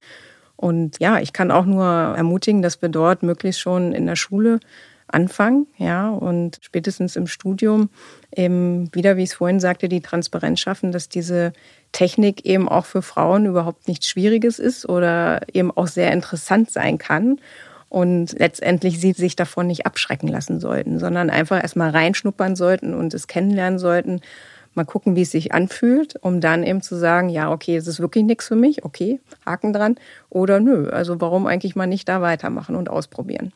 Und 0.55 0.99
ja, 0.99 1.19
ich 1.19 1.33
kann 1.33 1.51
auch 1.51 1.65
nur 1.65 1.85
ermutigen, 1.85 2.63
dass 2.63 2.81
wir 2.81 2.89
dort 2.89 3.21
möglichst 3.21 3.61
schon 3.61 3.93
in 3.93 4.07
der 4.07 4.15
Schule 4.15 4.59
anfangen, 5.07 5.67
ja, 5.77 6.09
und 6.09 6.59
spätestens 6.61 7.15
im 7.15 7.27
Studium 7.27 7.89
eben 8.35 8.93
wieder, 8.93 9.17
wie 9.17 9.23
ich 9.23 9.29
es 9.29 9.35
vorhin 9.35 9.59
sagte, 9.59 9.89
die 9.89 10.01
Transparenz 10.01 10.59
schaffen, 10.59 10.91
dass 10.91 11.09
diese 11.09 11.53
Technik 11.91 12.45
eben 12.45 12.67
auch 12.67 12.85
für 12.85 13.01
Frauen 13.01 13.45
überhaupt 13.45 13.87
nichts 13.87 14.07
Schwieriges 14.07 14.59
ist 14.59 14.87
oder 14.87 15.41
eben 15.53 15.71
auch 15.71 15.87
sehr 15.87 16.11
interessant 16.11 16.71
sein 16.71 16.97
kann 16.97 17.39
und 17.89 18.37
letztendlich 18.37 18.99
sie 18.99 19.13
sich 19.13 19.35
davon 19.35 19.67
nicht 19.67 19.85
abschrecken 19.85 20.27
lassen 20.27 20.59
sollten, 20.59 20.99
sondern 20.99 21.29
einfach 21.29 21.61
erstmal 21.61 21.91
reinschnuppern 21.91 22.55
sollten 22.55 22.93
und 22.93 23.13
es 23.13 23.27
kennenlernen 23.27 23.79
sollten, 23.79 24.21
mal 24.73 24.85
gucken, 24.85 25.15
wie 25.15 25.23
es 25.23 25.31
sich 25.31 25.53
anfühlt, 25.53 26.15
um 26.21 26.39
dann 26.41 26.63
eben 26.63 26.81
zu 26.81 26.95
sagen, 26.95 27.29
ja, 27.29 27.51
okay, 27.51 27.75
es 27.75 27.87
ist 27.87 27.99
wirklich 27.99 28.25
nichts 28.25 28.47
für 28.47 28.55
mich, 28.55 28.85
okay, 28.85 29.19
Haken 29.45 29.73
dran, 29.73 29.95
oder 30.29 30.59
nö, 30.59 30.89
also 30.89 31.19
warum 31.19 31.47
eigentlich 31.47 31.75
mal 31.75 31.87
nicht 31.87 32.07
da 32.07 32.21
weitermachen 32.21 32.75
und 32.75 32.89
ausprobieren. 32.89 33.53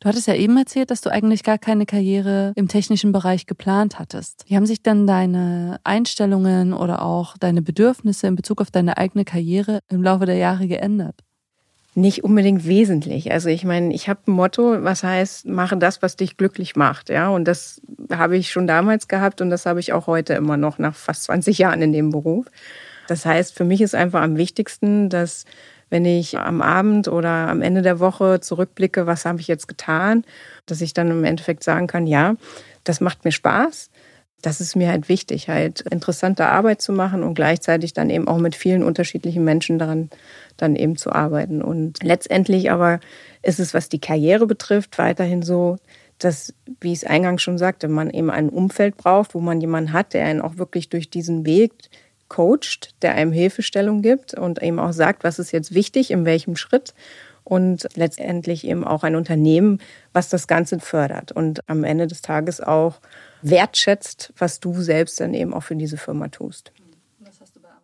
Du 0.00 0.08
hattest 0.08 0.26
ja 0.26 0.34
eben 0.34 0.56
erzählt, 0.56 0.90
dass 0.90 1.02
du 1.02 1.10
eigentlich 1.10 1.42
gar 1.44 1.58
keine 1.58 1.84
Karriere 1.84 2.54
im 2.56 2.68
technischen 2.68 3.12
Bereich 3.12 3.44
geplant 3.44 3.98
hattest. 3.98 4.44
Wie 4.46 4.56
haben 4.56 4.64
sich 4.64 4.82
dann 4.82 5.06
deine 5.06 5.78
Einstellungen 5.84 6.72
oder 6.72 7.02
auch 7.02 7.36
deine 7.36 7.60
Bedürfnisse 7.60 8.26
in 8.26 8.34
Bezug 8.34 8.62
auf 8.62 8.70
deine 8.70 8.96
eigene 8.96 9.26
Karriere 9.26 9.80
im 9.90 10.02
Laufe 10.02 10.24
der 10.24 10.36
Jahre 10.36 10.66
geändert? 10.68 11.16
Nicht 11.94 12.24
unbedingt 12.24 12.66
wesentlich. 12.66 13.30
Also 13.30 13.50
ich 13.50 13.64
meine, 13.66 13.92
ich 13.92 14.08
habe 14.08 14.20
ein 14.26 14.32
Motto, 14.32 14.82
was 14.82 15.02
heißt, 15.02 15.46
mache 15.46 15.76
das, 15.76 16.00
was 16.00 16.16
dich 16.16 16.38
glücklich 16.38 16.76
macht. 16.76 17.10
Ja, 17.10 17.28
und 17.28 17.44
das 17.44 17.82
habe 18.10 18.38
ich 18.38 18.50
schon 18.50 18.66
damals 18.66 19.06
gehabt 19.06 19.42
und 19.42 19.50
das 19.50 19.66
habe 19.66 19.80
ich 19.80 19.92
auch 19.92 20.06
heute 20.06 20.32
immer 20.32 20.56
noch 20.56 20.78
nach 20.78 20.94
fast 20.94 21.24
20 21.24 21.58
Jahren 21.58 21.82
in 21.82 21.92
dem 21.92 22.08
Beruf. 22.08 22.46
Das 23.06 23.26
heißt, 23.26 23.54
für 23.54 23.64
mich 23.64 23.82
ist 23.82 23.94
einfach 23.94 24.22
am 24.22 24.38
wichtigsten, 24.38 25.10
dass 25.10 25.44
wenn 25.90 26.04
ich 26.04 26.38
am 26.38 26.62
Abend 26.62 27.08
oder 27.08 27.48
am 27.48 27.62
Ende 27.62 27.82
der 27.82 28.00
Woche 28.00 28.40
zurückblicke, 28.40 29.06
was 29.06 29.24
habe 29.24 29.40
ich 29.40 29.48
jetzt 29.48 29.68
getan, 29.68 30.24
dass 30.66 30.80
ich 30.80 30.94
dann 30.94 31.10
im 31.10 31.24
Endeffekt 31.24 31.64
sagen 31.64 31.88
kann, 31.88 32.06
ja, 32.06 32.36
das 32.84 33.00
macht 33.00 33.24
mir 33.24 33.32
Spaß. 33.32 33.90
Das 34.40 34.60
ist 34.62 34.74
mir 34.74 34.88
halt 34.88 35.10
wichtig, 35.10 35.48
halt 35.48 35.82
interessante 35.82 36.46
Arbeit 36.46 36.80
zu 36.80 36.92
machen 36.92 37.22
und 37.22 37.34
gleichzeitig 37.34 37.92
dann 37.92 38.08
eben 38.08 38.26
auch 38.26 38.38
mit 38.38 38.56
vielen 38.56 38.82
unterschiedlichen 38.82 39.44
Menschen 39.44 39.78
daran 39.78 40.08
dann 40.56 40.76
eben 40.76 40.96
zu 40.96 41.12
arbeiten. 41.12 41.60
Und 41.60 42.02
letztendlich 42.02 42.70
aber 42.70 43.00
ist 43.42 43.60
es, 43.60 43.74
was 43.74 43.90
die 43.90 44.00
Karriere 44.00 44.46
betrifft, 44.46 44.96
weiterhin 44.96 45.42
so, 45.42 45.76
dass, 46.18 46.54
wie 46.80 46.92
ich 46.92 46.98
es 46.98 47.04
eingangs 47.04 47.42
schon 47.42 47.58
sagte, 47.58 47.88
man 47.88 48.10
eben 48.10 48.30
ein 48.30 48.48
Umfeld 48.48 48.96
braucht, 48.96 49.34
wo 49.34 49.40
man 49.40 49.60
jemanden 49.60 49.92
hat, 49.92 50.14
der 50.14 50.24
einen 50.24 50.40
auch 50.40 50.56
wirklich 50.56 50.88
durch 50.88 51.10
diesen 51.10 51.44
Weg 51.44 51.72
coacht, 52.30 52.94
der 53.02 53.14
einem 53.14 53.32
Hilfestellung 53.32 54.00
gibt 54.00 54.32
und 54.32 54.62
eben 54.62 54.78
auch 54.78 54.92
sagt, 54.92 55.24
was 55.24 55.38
ist 55.38 55.52
jetzt 55.52 55.74
wichtig, 55.74 56.10
in 56.10 56.24
welchem 56.24 56.56
Schritt 56.56 56.94
und 57.44 57.86
letztendlich 57.96 58.66
eben 58.66 58.84
auch 58.84 59.02
ein 59.02 59.16
Unternehmen, 59.16 59.80
was 60.14 60.30
das 60.30 60.46
Ganze 60.46 60.80
fördert 60.80 61.32
und 61.32 61.68
am 61.68 61.84
Ende 61.84 62.06
des 62.06 62.22
Tages 62.22 62.60
auch 62.60 63.00
wertschätzt, 63.42 64.32
was 64.38 64.60
du 64.60 64.80
selbst 64.80 65.20
dann 65.20 65.34
eben 65.34 65.52
auch 65.52 65.62
für 65.62 65.76
diese 65.76 65.96
Firma 65.96 66.28
tust. 66.28 66.72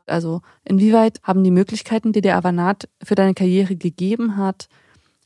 Also 0.06 0.40
inwieweit 0.64 1.20
haben 1.24 1.42
die 1.42 1.50
Möglichkeiten, 1.50 2.12
die 2.12 2.20
der 2.20 2.36
Avanat 2.36 2.88
für 3.02 3.16
deine 3.16 3.34
Karriere 3.34 3.74
gegeben 3.74 4.36
hat, 4.36 4.68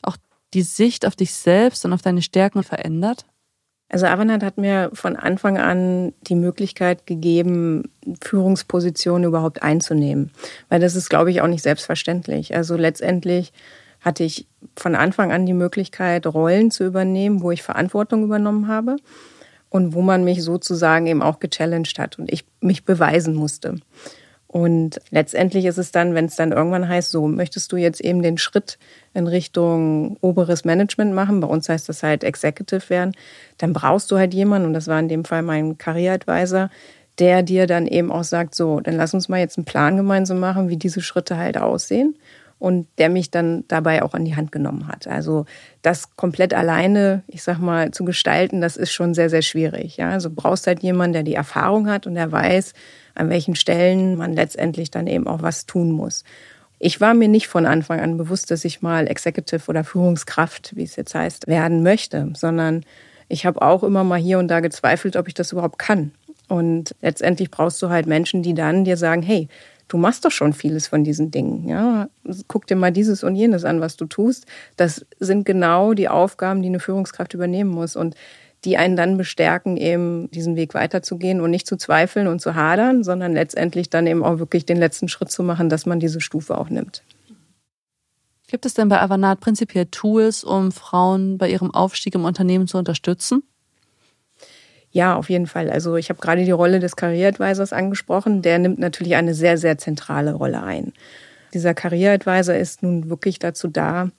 auch 0.02 0.16
die 0.54 0.62
Sicht 0.62 1.06
auf 1.06 1.16
dich 1.16 1.34
selbst 1.34 1.84
und 1.84 1.92
auf 1.92 2.00
deine 2.02 2.22
Stärken 2.22 2.62
verändert? 2.62 3.26
Also 3.90 4.06
Avanat 4.06 4.44
hat 4.44 4.56
mir 4.56 4.90
von 4.94 5.16
Anfang 5.16 5.58
an 5.58 6.12
die 6.22 6.36
Möglichkeit 6.36 7.06
gegeben, 7.06 7.90
Führungspositionen 8.22 9.24
überhaupt 9.24 9.64
einzunehmen. 9.64 10.30
Weil 10.68 10.80
das 10.80 10.94
ist, 10.94 11.10
glaube 11.10 11.32
ich, 11.32 11.42
auch 11.42 11.48
nicht 11.48 11.64
selbstverständlich. 11.64 12.54
Also 12.54 12.76
letztendlich 12.76 13.52
hatte 14.00 14.22
ich 14.22 14.46
von 14.76 14.94
Anfang 14.94 15.32
an 15.32 15.44
die 15.44 15.54
Möglichkeit, 15.54 16.24
Rollen 16.26 16.70
zu 16.70 16.84
übernehmen, 16.84 17.42
wo 17.42 17.50
ich 17.50 17.64
Verantwortung 17.64 18.22
übernommen 18.22 18.68
habe 18.68 18.96
und 19.70 19.92
wo 19.92 20.02
man 20.02 20.22
mich 20.22 20.42
sozusagen 20.44 21.08
eben 21.08 21.20
auch 21.20 21.40
gechallenged 21.40 21.98
hat 21.98 22.16
und 22.18 22.32
ich 22.32 22.44
mich 22.60 22.84
beweisen 22.84 23.34
musste. 23.34 23.74
Und 24.52 25.00
letztendlich 25.10 25.64
ist 25.64 25.78
es 25.78 25.92
dann, 25.92 26.16
wenn 26.16 26.24
es 26.24 26.34
dann 26.34 26.50
irgendwann 26.50 26.88
heißt, 26.88 27.12
so 27.12 27.28
möchtest 27.28 27.70
du 27.70 27.76
jetzt 27.76 28.00
eben 28.00 28.20
den 28.20 28.36
Schritt 28.36 28.78
in 29.14 29.28
Richtung 29.28 30.16
oberes 30.22 30.64
Management 30.64 31.14
machen, 31.14 31.38
bei 31.38 31.46
uns 31.46 31.68
heißt 31.68 31.88
das 31.88 32.02
halt 32.02 32.24
Executive 32.24 32.90
werden, 32.90 33.12
dann 33.58 33.72
brauchst 33.72 34.10
du 34.10 34.18
halt 34.18 34.34
jemanden, 34.34 34.66
und 34.66 34.74
das 34.74 34.88
war 34.88 34.98
in 34.98 35.08
dem 35.08 35.24
Fall 35.24 35.42
mein 35.42 35.78
Career-Advisor, 35.78 36.68
der 37.20 37.44
dir 37.44 37.68
dann 37.68 37.86
eben 37.86 38.10
auch 38.10 38.24
sagt, 38.24 38.56
so, 38.56 38.80
dann 38.80 38.96
lass 38.96 39.14
uns 39.14 39.28
mal 39.28 39.38
jetzt 39.38 39.56
einen 39.56 39.66
Plan 39.66 39.96
gemeinsam 39.96 40.40
machen, 40.40 40.68
wie 40.68 40.76
diese 40.76 41.00
Schritte 41.00 41.36
halt 41.36 41.56
aussehen 41.56 42.16
und 42.58 42.88
der 42.98 43.08
mich 43.08 43.30
dann 43.30 43.62
dabei 43.68 44.02
auch 44.02 44.14
an 44.14 44.24
die 44.24 44.34
Hand 44.34 44.50
genommen 44.50 44.88
hat. 44.88 45.06
Also 45.06 45.46
das 45.82 46.16
komplett 46.16 46.54
alleine, 46.54 47.22
ich 47.28 47.44
sag 47.44 47.60
mal, 47.60 47.92
zu 47.92 48.04
gestalten, 48.04 48.60
das 48.60 48.76
ist 48.76 48.90
schon 48.90 49.14
sehr, 49.14 49.30
sehr 49.30 49.42
schwierig. 49.42 49.96
Ja? 49.96 50.10
Also 50.10 50.28
brauchst 50.28 50.66
halt 50.66 50.82
jemanden, 50.82 51.12
der 51.12 51.22
die 51.22 51.34
Erfahrung 51.34 51.88
hat 51.88 52.08
und 52.08 52.16
der 52.16 52.32
weiß, 52.32 52.74
an 53.14 53.30
welchen 53.30 53.54
Stellen 53.54 54.16
man 54.16 54.32
letztendlich 54.32 54.90
dann 54.90 55.06
eben 55.06 55.26
auch 55.26 55.42
was 55.42 55.66
tun 55.66 55.92
muss. 55.92 56.24
Ich 56.78 57.00
war 57.00 57.12
mir 57.12 57.28
nicht 57.28 57.48
von 57.48 57.66
Anfang 57.66 58.00
an 58.00 58.16
bewusst, 58.16 58.50
dass 58.50 58.64
ich 58.64 58.80
mal 58.80 59.06
Executive 59.06 59.68
oder 59.68 59.84
Führungskraft, 59.84 60.74
wie 60.76 60.84
es 60.84 60.96
jetzt 60.96 61.14
heißt, 61.14 61.46
werden 61.46 61.82
möchte, 61.82 62.32
sondern 62.34 62.84
ich 63.28 63.44
habe 63.46 63.62
auch 63.62 63.82
immer 63.82 64.02
mal 64.02 64.18
hier 64.18 64.38
und 64.38 64.48
da 64.48 64.60
gezweifelt, 64.60 65.16
ob 65.16 65.28
ich 65.28 65.34
das 65.34 65.52
überhaupt 65.52 65.78
kann. 65.78 66.12
Und 66.48 66.96
letztendlich 67.00 67.50
brauchst 67.50 67.80
du 67.82 67.90
halt 67.90 68.06
Menschen, 68.06 68.42
die 68.42 68.54
dann 68.54 68.84
dir 68.84 68.96
sagen, 68.96 69.22
hey, 69.22 69.48
du 69.88 69.98
machst 69.98 70.24
doch 70.24 70.30
schon 70.30 70.52
vieles 70.52 70.88
von 70.88 71.04
diesen 71.04 71.30
Dingen. 71.30 71.68
Ja? 71.68 72.08
Guck 72.48 72.66
dir 72.66 72.76
mal 72.76 72.90
dieses 72.90 73.22
und 73.22 73.36
jenes 73.36 73.64
an, 73.64 73.80
was 73.80 73.96
du 73.96 74.06
tust. 74.06 74.46
Das 74.76 75.04
sind 75.18 75.44
genau 75.44 75.92
die 75.94 76.08
Aufgaben, 76.08 76.62
die 76.62 76.68
eine 76.68 76.80
Führungskraft 76.80 77.34
übernehmen 77.34 77.70
muss 77.70 77.94
und 77.94 78.16
die 78.64 78.76
einen 78.76 78.96
dann 78.96 79.16
bestärken, 79.16 79.76
eben 79.76 80.30
diesen 80.30 80.56
Weg 80.56 80.74
weiterzugehen 80.74 81.40
und 81.40 81.50
nicht 81.50 81.66
zu 81.66 81.76
zweifeln 81.76 82.26
und 82.26 82.40
zu 82.40 82.54
hadern, 82.54 83.02
sondern 83.02 83.32
letztendlich 83.32 83.88
dann 83.88 84.06
eben 84.06 84.22
auch 84.22 84.38
wirklich 84.38 84.66
den 84.66 84.76
letzten 84.76 85.08
Schritt 85.08 85.30
zu 85.30 85.42
machen, 85.42 85.68
dass 85.68 85.86
man 85.86 86.00
diese 86.00 86.20
Stufe 86.20 86.58
auch 86.58 86.68
nimmt. 86.68 87.02
Gibt 88.48 88.66
es 88.66 88.74
denn 88.74 88.88
bei 88.88 89.00
Avanat 89.00 89.40
prinzipiell 89.40 89.86
Tools, 89.86 90.44
um 90.44 90.72
Frauen 90.72 91.38
bei 91.38 91.48
ihrem 91.48 91.72
Aufstieg 91.72 92.14
im 92.16 92.24
Unternehmen 92.24 92.66
zu 92.66 92.78
unterstützen? 92.78 93.44
Ja, 94.90 95.14
auf 95.14 95.30
jeden 95.30 95.46
Fall. 95.46 95.70
Also 95.70 95.96
ich 95.96 96.10
habe 96.10 96.20
gerade 96.20 96.44
die 96.44 96.50
Rolle 96.50 96.80
des 96.80 96.96
Karriereadvisors 96.96 97.72
angesprochen. 97.72 98.42
Der 98.42 98.58
nimmt 98.58 98.80
natürlich 98.80 99.14
eine 99.14 99.34
sehr, 99.34 99.56
sehr 99.56 99.78
zentrale 99.78 100.34
Rolle 100.34 100.62
ein. 100.64 100.92
Dieser 101.54 101.74
Karriereadvisor 101.74 102.56
ist 102.56 102.82
nun 102.82 103.08
wirklich 103.08 103.38
dazu 103.38 103.68
da, 103.68 104.10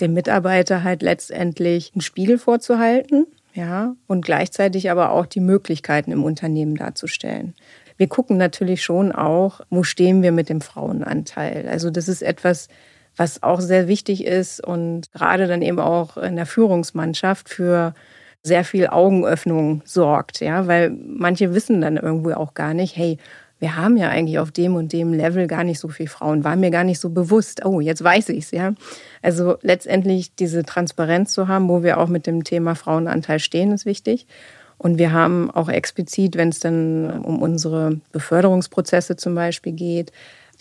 dem 0.00 0.14
Mitarbeiter 0.14 0.82
halt 0.82 1.02
letztendlich 1.02 1.92
einen 1.94 2.00
Spiegel 2.00 2.38
vorzuhalten, 2.38 3.26
ja, 3.56 3.96
und 4.06 4.24
gleichzeitig 4.24 4.90
aber 4.90 5.10
auch 5.10 5.26
die 5.26 5.40
Möglichkeiten 5.40 6.12
im 6.12 6.22
Unternehmen 6.22 6.76
darzustellen. 6.76 7.54
Wir 7.96 8.08
gucken 8.08 8.36
natürlich 8.36 8.82
schon 8.82 9.10
auch, 9.10 9.62
wo 9.70 9.82
stehen 9.82 10.22
wir 10.22 10.30
mit 10.30 10.48
dem 10.48 10.60
Frauenanteil. 10.60 11.66
Also 11.68 11.90
das 11.90 12.08
ist 12.08 12.22
etwas, 12.22 12.68
was 13.16 13.42
auch 13.42 13.60
sehr 13.60 13.88
wichtig 13.88 14.24
ist 14.24 14.64
und 14.64 15.10
gerade 15.12 15.46
dann 15.46 15.62
eben 15.62 15.80
auch 15.80 16.18
in 16.18 16.36
der 16.36 16.46
Führungsmannschaft 16.46 17.48
für 17.48 17.94
sehr 18.42 18.64
viel 18.64 18.86
Augenöffnung 18.88 19.82
sorgt, 19.84 20.40
ja, 20.40 20.66
weil 20.66 20.90
manche 20.90 21.54
wissen 21.54 21.80
dann 21.80 21.96
irgendwo 21.96 22.32
auch 22.32 22.54
gar 22.54 22.74
nicht, 22.74 22.96
hey, 22.96 23.18
wir 23.58 23.76
haben 23.76 23.96
ja 23.96 24.08
eigentlich 24.08 24.38
auf 24.38 24.50
dem 24.50 24.74
und 24.74 24.92
dem 24.92 25.12
Level 25.12 25.46
gar 25.46 25.64
nicht 25.64 25.80
so 25.80 25.88
viele 25.88 26.08
Frauen, 26.08 26.44
war 26.44 26.56
mir 26.56 26.70
gar 26.70 26.84
nicht 26.84 27.00
so 27.00 27.08
bewusst. 27.08 27.64
Oh, 27.64 27.80
jetzt 27.80 28.04
weiß 28.04 28.28
ich's, 28.28 28.50
ja. 28.50 28.74
Also 29.22 29.56
letztendlich 29.62 30.34
diese 30.34 30.64
Transparenz 30.64 31.32
zu 31.32 31.48
haben, 31.48 31.68
wo 31.68 31.82
wir 31.82 31.98
auch 31.98 32.08
mit 32.08 32.26
dem 32.26 32.44
Thema 32.44 32.74
Frauenanteil 32.74 33.38
stehen, 33.38 33.72
ist 33.72 33.86
wichtig. 33.86 34.26
Und 34.78 34.98
wir 34.98 35.12
haben 35.12 35.50
auch 35.50 35.70
explizit, 35.70 36.36
wenn 36.36 36.50
es 36.50 36.60
dann 36.60 37.10
um 37.24 37.40
unsere 37.40 37.98
Beförderungsprozesse 38.12 39.16
zum 39.16 39.34
Beispiel 39.34 39.72
geht, 39.72 40.12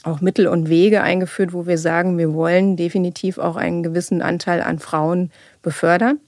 auch 0.03 0.21
Mittel 0.21 0.47
und 0.47 0.69
Wege 0.69 1.01
eingeführt, 1.01 1.51
wo 1.51 1.65
wir 1.67 1.77
sagen, 1.77 2.17
wir 2.17 2.33
wollen 2.33 2.77
definitiv 2.77 3.37
auch 3.37 3.57
einen 3.57 3.83
gewissen 3.83 4.21
Anteil 4.21 4.61
an 4.61 4.79
Frauen 4.79 5.31
befördern. 5.61 6.19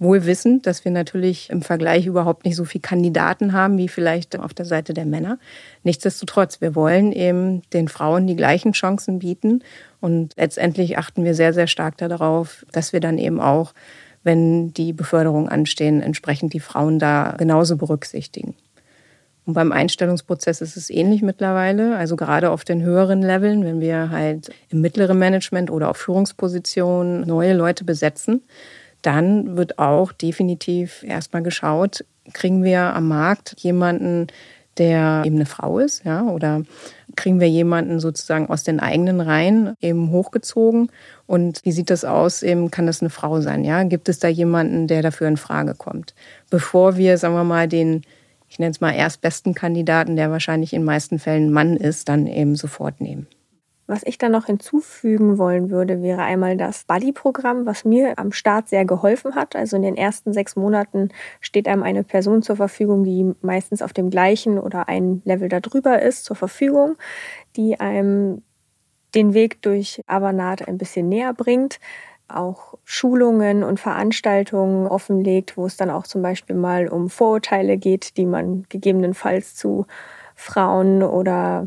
Wohl 0.00 0.24
wissend, 0.24 0.66
dass 0.66 0.86
wir 0.86 0.92
natürlich 0.92 1.50
im 1.50 1.60
Vergleich 1.60 2.06
überhaupt 2.06 2.46
nicht 2.46 2.56
so 2.56 2.64
viele 2.64 2.80
Kandidaten 2.80 3.52
haben 3.52 3.76
wie 3.76 3.86
vielleicht 3.86 4.38
auf 4.38 4.54
der 4.54 4.64
Seite 4.64 4.94
der 4.94 5.04
Männer. 5.04 5.38
Nichtsdestotrotz, 5.84 6.62
wir 6.62 6.74
wollen 6.74 7.12
eben 7.12 7.60
den 7.74 7.86
Frauen 7.86 8.26
die 8.26 8.34
gleichen 8.34 8.72
Chancen 8.72 9.18
bieten 9.18 9.62
und 10.00 10.32
letztendlich 10.38 10.96
achten 10.96 11.22
wir 11.22 11.34
sehr, 11.34 11.52
sehr 11.52 11.66
stark 11.66 11.98
darauf, 11.98 12.64
dass 12.72 12.94
wir 12.94 13.00
dann 13.00 13.18
eben 13.18 13.42
auch, 13.42 13.74
wenn 14.22 14.72
die 14.72 14.94
Beförderungen 14.94 15.50
anstehen, 15.50 16.00
entsprechend 16.00 16.54
die 16.54 16.60
Frauen 16.60 16.98
da 16.98 17.34
genauso 17.38 17.76
berücksichtigen. 17.76 18.54
Und 19.44 19.52
beim 19.52 19.70
Einstellungsprozess 19.70 20.62
ist 20.62 20.78
es 20.78 20.88
ähnlich 20.88 21.20
mittlerweile. 21.20 21.96
Also 21.96 22.16
gerade 22.16 22.50
auf 22.50 22.64
den 22.64 22.82
höheren 22.82 23.20
Leveln, 23.20 23.64
wenn 23.64 23.80
wir 23.80 24.08
halt 24.08 24.50
im 24.70 24.80
mittleren 24.80 25.18
Management 25.18 25.70
oder 25.70 25.90
auf 25.90 25.98
Führungspositionen 25.98 27.26
neue 27.26 27.52
Leute 27.52 27.84
besetzen, 27.84 28.42
dann 29.02 29.56
wird 29.56 29.78
auch 29.78 30.12
definitiv 30.12 31.02
erstmal 31.02 31.42
geschaut, 31.42 32.04
kriegen 32.32 32.62
wir 32.62 32.94
am 32.94 33.08
Markt 33.08 33.54
jemanden, 33.58 34.28
der 34.78 35.22
eben 35.26 35.36
eine 35.36 35.46
Frau 35.46 35.78
ist, 35.78 36.04
ja, 36.04 36.22
oder 36.22 36.62
kriegen 37.16 37.40
wir 37.40 37.48
jemanden 37.48 37.98
sozusagen 37.98 38.48
aus 38.48 38.62
den 38.62 38.80
eigenen 38.80 39.20
Reihen 39.20 39.74
eben 39.80 40.10
hochgezogen 40.10 40.90
und 41.26 41.60
wie 41.64 41.72
sieht 41.72 41.90
das 41.90 42.04
aus, 42.04 42.42
eben 42.42 42.70
kann 42.70 42.86
das 42.86 43.02
eine 43.02 43.10
Frau 43.10 43.40
sein, 43.40 43.64
ja? 43.64 43.82
Gibt 43.82 44.08
es 44.08 44.20
da 44.20 44.28
jemanden, 44.28 44.86
der 44.86 45.02
dafür 45.02 45.28
in 45.28 45.36
Frage 45.36 45.74
kommt? 45.74 46.14
Bevor 46.50 46.96
wir, 46.96 47.18
sagen 47.18 47.34
wir 47.34 47.44
mal, 47.44 47.68
den 47.68 48.02
ich 48.50 48.58
nenne 48.58 48.72
es 48.72 48.80
mal 48.80 48.90
erstbesten 48.90 49.54
Kandidaten, 49.54 50.16
der 50.16 50.32
wahrscheinlich 50.32 50.72
in 50.72 50.80
den 50.80 50.86
meisten 50.86 51.20
Fällen 51.20 51.52
Mann 51.52 51.76
ist, 51.76 52.08
dann 52.08 52.26
eben 52.26 52.56
sofort 52.56 53.00
nehmen. 53.00 53.28
Was 53.90 54.04
ich 54.04 54.18
dann 54.18 54.30
noch 54.30 54.46
hinzufügen 54.46 55.36
wollen 55.36 55.68
würde, 55.68 56.00
wäre 56.00 56.22
einmal 56.22 56.56
das 56.56 56.84
Buddy-Programm, 56.84 57.66
was 57.66 57.84
mir 57.84 58.20
am 58.20 58.30
Start 58.30 58.68
sehr 58.68 58.84
geholfen 58.84 59.34
hat. 59.34 59.56
Also 59.56 59.74
in 59.74 59.82
den 59.82 59.96
ersten 59.96 60.32
sechs 60.32 60.54
Monaten 60.54 61.08
steht 61.40 61.66
einem 61.66 61.82
eine 61.82 62.04
Person 62.04 62.40
zur 62.40 62.54
Verfügung, 62.54 63.02
die 63.02 63.34
meistens 63.42 63.82
auf 63.82 63.92
dem 63.92 64.08
gleichen 64.08 64.60
oder 64.60 64.88
ein 64.88 65.22
Level 65.24 65.48
darüber 65.48 66.00
ist, 66.00 66.24
zur 66.24 66.36
Verfügung, 66.36 66.98
die 67.56 67.80
einem 67.80 68.42
den 69.16 69.34
Weg 69.34 69.60
durch 69.62 70.00
Avanade 70.06 70.68
ein 70.68 70.78
bisschen 70.78 71.08
näher 71.08 71.34
bringt, 71.34 71.80
auch 72.28 72.78
Schulungen 72.84 73.64
und 73.64 73.80
Veranstaltungen 73.80 74.86
offenlegt, 74.86 75.56
wo 75.56 75.66
es 75.66 75.76
dann 75.76 75.90
auch 75.90 76.04
zum 76.04 76.22
Beispiel 76.22 76.54
mal 76.54 76.86
um 76.86 77.10
Vorurteile 77.10 77.76
geht, 77.76 78.16
die 78.18 78.26
man 78.26 78.66
gegebenenfalls 78.68 79.56
zu 79.56 79.86
Frauen 80.36 81.02
oder 81.02 81.66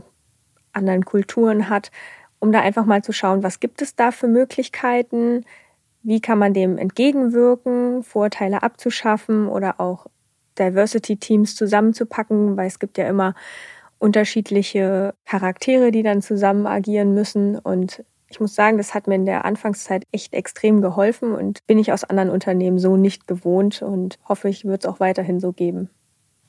anderen 0.74 1.06
Kulturen 1.06 1.70
hat, 1.70 1.92
um 2.40 2.52
da 2.52 2.60
einfach 2.60 2.86
mal 2.86 3.04
zu 3.04 3.14
schauen, 3.14 3.44
was 3.44 3.60
gibt 3.60 3.82
es 3.82 3.96
da 3.96 4.12
für 4.12 4.28
Möglichkeiten, 4.28 5.46
wie 6.02 6.20
kann 6.20 6.38
man 6.38 6.54
dem 6.54 6.78
entgegenwirken, 6.78 8.04
Vorteile 8.04 8.62
abzuschaffen 8.64 9.48
oder 9.48 9.80
auch 9.80 10.08
Diversity-Teams 10.60 11.56
zusammenzupacken, 11.56 12.58
weil 12.58 12.68
es 12.68 12.80
gibt 12.80 12.98
ja 12.98 13.08
immer 13.08 13.34
unterschiedliche 14.00 15.14
Charaktere, 15.26 15.92
die 15.92 16.04
dann 16.04 16.22
zusammen 16.22 16.68
agieren 16.68 17.14
müssen. 17.14 17.58
Und 17.58 18.04
ich 18.28 18.42
muss 18.42 18.54
sagen, 18.54 18.78
das 18.78 18.94
hat 18.94 19.08
mir 19.08 19.16
in 19.16 19.26
der 19.26 19.46
Anfangszeit 19.46 20.04
echt 20.12 20.34
extrem 20.34 20.82
geholfen 20.82 21.34
und 21.34 21.66
bin 21.68 21.80
ich 21.80 21.94
aus 21.94 22.04
anderen 22.04 22.30
Unternehmen 22.30 22.80
so 22.80 22.98
nicht 22.98 23.28
gewohnt 23.28 23.82
und 23.82 24.20
hoffe, 24.28 24.50
ich 24.50 24.66
wird 24.66 24.84
es 24.84 24.90
auch 24.90 25.00
weiterhin 25.00 25.40
so 25.40 25.54
geben. 25.54 25.90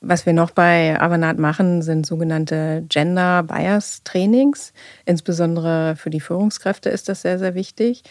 Was 0.01 0.25
wir 0.25 0.33
noch 0.33 0.51
bei 0.51 0.99
Avanat 0.99 1.39
machen, 1.39 1.81
sind 1.81 2.05
sogenannte 2.05 2.85
Gender 2.89 3.43
Bias 3.43 4.01
Trainings. 4.03 4.73
Insbesondere 5.05 5.95
für 5.95 6.09
die 6.09 6.19
Führungskräfte 6.19 6.89
ist 6.89 7.09
das 7.09 7.21
sehr, 7.21 7.39
sehr 7.39 7.55
wichtig. 7.55 8.03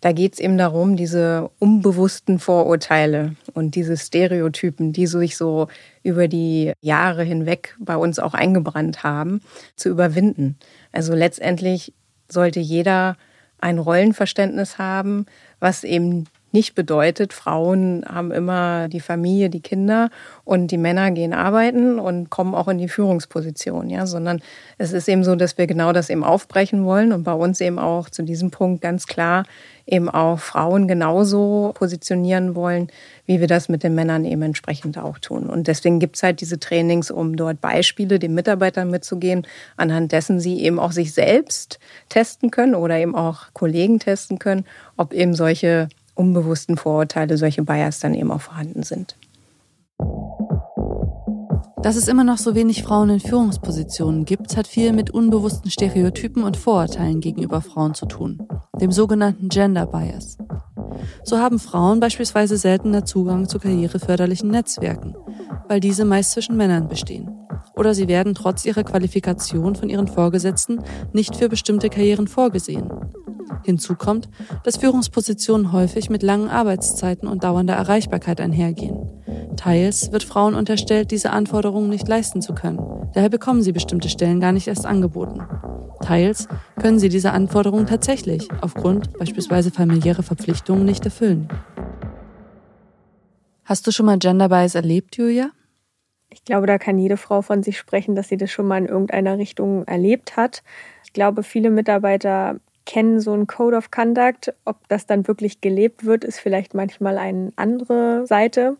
Da 0.00 0.12
geht 0.12 0.34
es 0.34 0.38
eben 0.38 0.56
darum, 0.56 0.96
diese 0.96 1.50
unbewussten 1.58 2.38
Vorurteile 2.38 3.36
und 3.52 3.74
diese 3.74 3.96
Stereotypen, 3.96 4.92
die 4.92 5.06
sich 5.06 5.36
so 5.36 5.68
über 6.02 6.26
die 6.26 6.72
Jahre 6.80 7.22
hinweg 7.22 7.76
bei 7.78 7.96
uns 7.96 8.18
auch 8.18 8.32
eingebrannt 8.32 9.02
haben, 9.02 9.42
zu 9.76 9.90
überwinden. 9.90 10.58
Also 10.90 11.14
letztendlich 11.14 11.92
sollte 12.28 12.60
jeder 12.60 13.16
ein 13.58 13.78
Rollenverständnis 13.78 14.78
haben, 14.78 15.26
was 15.58 15.84
eben 15.84 16.26
nicht 16.52 16.74
bedeutet, 16.74 17.32
Frauen 17.32 18.04
haben 18.08 18.32
immer 18.32 18.88
die 18.88 19.00
Familie, 19.00 19.50
die 19.50 19.60
Kinder 19.60 20.10
und 20.44 20.70
die 20.70 20.78
Männer 20.78 21.10
gehen 21.10 21.32
arbeiten 21.32 21.98
und 21.98 22.30
kommen 22.30 22.54
auch 22.54 22.68
in 22.68 22.78
die 22.78 22.88
Führungsposition, 22.88 23.90
ja, 23.90 24.06
sondern 24.06 24.40
es 24.78 24.92
ist 24.92 25.08
eben 25.08 25.24
so, 25.24 25.36
dass 25.36 25.58
wir 25.58 25.66
genau 25.66 25.92
das 25.92 26.10
eben 26.10 26.24
aufbrechen 26.24 26.84
wollen 26.84 27.12
und 27.12 27.24
bei 27.24 27.32
uns 27.32 27.60
eben 27.60 27.78
auch 27.78 28.08
zu 28.08 28.22
diesem 28.22 28.50
Punkt 28.50 28.82
ganz 28.82 29.06
klar 29.06 29.44
eben 29.90 30.08
auch 30.08 30.38
Frauen 30.38 30.88
genauso 30.88 31.72
positionieren 31.74 32.54
wollen, 32.54 32.88
wie 33.26 33.40
wir 33.40 33.46
das 33.46 33.68
mit 33.68 33.82
den 33.82 33.94
Männern 33.94 34.24
eben 34.24 34.42
entsprechend 34.42 34.98
auch 34.98 35.18
tun. 35.18 35.48
Und 35.48 35.66
deswegen 35.66 35.98
gibt 35.98 36.16
es 36.16 36.22
halt 36.22 36.40
diese 36.40 36.58
Trainings, 36.58 37.10
um 37.10 37.36
dort 37.36 37.60
Beispiele 37.60 38.18
den 38.18 38.34
Mitarbeitern 38.34 38.90
mitzugehen, 38.90 39.46
anhand 39.76 40.12
dessen 40.12 40.40
sie 40.40 40.60
eben 40.60 40.78
auch 40.78 40.92
sich 40.92 41.12
selbst 41.12 41.78
testen 42.08 42.50
können 42.50 42.74
oder 42.74 42.96
eben 42.96 43.14
auch 43.14 43.52
Kollegen 43.52 43.98
testen 43.98 44.38
können, 44.38 44.64
ob 44.96 45.12
eben 45.12 45.34
solche 45.34 45.88
unbewussten 46.20 46.76
Vorurteile, 46.76 47.36
solche 47.36 47.62
Bias 47.64 47.98
dann 47.98 48.14
eben 48.14 48.30
auch 48.30 48.42
vorhanden 48.42 48.82
sind. 48.82 49.16
Dass 51.82 51.96
es 51.96 52.08
immer 52.08 52.24
noch 52.24 52.36
so 52.36 52.54
wenig 52.54 52.82
Frauen 52.82 53.08
in 53.08 53.20
Führungspositionen 53.20 54.26
gibt, 54.26 54.54
hat 54.54 54.66
viel 54.66 54.92
mit 54.92 55.10
unbewussten 55.10 55.70
Stereotypen 55.70 56.42
und 56.42 56.58
Vorurteilen 56.58 57.22
gegenüber 57.22 57.62
Frauen 57.62 57.94
zu 57.94 58.04
tun, 58.04 58.46
dem 58.78 58.92
sogenannten 58.92 59.48
Gender 59.48 59.86
Bias. 59.86 60.36
So 61.24 61.38
haben 61.38 61.58
Frauen 61.58 61.98
beispielsweise 61.98 62.58
seltener 62.58 63.06
Zugang 63.06 63.48
zu 63.48 63.58
karriereförderlichen 63.58 64.50
Netzwerken, 64.50 65.16
weil 65.68 65.80
diese 65.80 66.04
meist 66.04 66.32
zwischen 66.32 66.56
Männern 66.56 66.86
bestehen. 66.86 67.30
Oder 67.76 67.94
sie 67.94 68.08
werden 68.08 68.34
trotz 68.34 68.66
ihrer 68.66 68.84
Qualifikation 68.84 69.74
von 69.74 69.88
ihren 69.88 70.06
Vorgesetzten 70.08 70.80
nicht 71.14 71.34
für 71.34 71.48
bestimmte 71.48 71.88
Karrieren 71.88 72.28
vorgesehen. 72.28 72.90
Hinzu 73.70 73.94
kommt, 73.94 74.28
dass 74.64 74.78
Führungspositionen 74.78 75.72
häufig 75.72 76.10
mit 76.10 76.22
langen 76.22 76.48
Arbeitszeiten 76.48 77.28
und 77.28 77.44
dauernder 77.44 77.74
Erreichbarkeit 77.74 78.40
einhergehen. 78.40 78.98
Teils 79.56 80.10
wird 80.10 80.24
Frauen 80.24 80.54
unterstellt, 80.54 81.10
diese 81.10 81.30
Anforderungen 81.30 81.88
nicht 81.88 82.08
leisten 82.08 82.42
zu 82.42 82.52
können. 82.52 82.80
Daher 83.14 83.28
bekommen 83.28 83.62
sie 83.62 83.72
bestimmte 83.72 84.08
Stellen 84.08 84.40
gar 84.40 84.52
nicht 84.52 84.66
erst 84.66 84.86
angeboten. 84.86 85.42
Teils 86.02 86.48
können 86.80 86.98
sie 86.98 87.08
diese 87.08 87.32
Anforderungen 87.32 87.86
tatsächlich 87.86 88.48
aufgrund 88.60 89.16
beispielsweise 89.18 89.70
familiärer 89.70 90.22
Verpflichtungen 90.22 90.84
nicht 90.84 91.04
erfüllen. 91.04 91.48
Hast 93.64 93.86
du 93.86 93.92
schon 93.92 94.06
mal 94.06 94.18
Gender 94.18 94.48
Bias 94.48 94.74
erlebt, 94.74 95.16
Julia? 95.16 95.50
Ich 96.32 96.44
glaube, 96.44 96.66
da 96.66 96.78
kann 96.78 96.98
jede 96.98 97.16
Frau 97.16 97.42
von 97.42 97.62
sich 97.62 97.78
sprechen, 97.78 98.14
dass 98.14 98.28
sie 98.28 98.36
das 98.36 98.50
schon 98.50 98.66
mal 98.66 98.78
in 98.78 98.86
irgendeiner 98.86 99.38
Richtung 99.38 99.84
erlebt 99.84 100.36
hat. 100.36 100.62
Ich 101.04 101.12
glaube, 101.12 101.42
viele 101.42 101.70
Mitarbeiter 101.70 102.60
kennen 102.86 103.20
so 103.20 103.32
einen 103.32 103.46
Code 103.46 103.76
of 103.76 103.90
Conduct. 103.90 104.54
Ob 104.64 104.88
das 104.88 105.06
dann 105.06 105.26
wirklich 105.26 105.60
gelebt 105.60 106.04
wird, 106.04 106.24
ist 106.24 106.40
vielleicht 106.40 106.74
manchmal 106.74 107.18
eine 107.18 107.52
andere 107.56 108.26
Seite. 108.26 108.76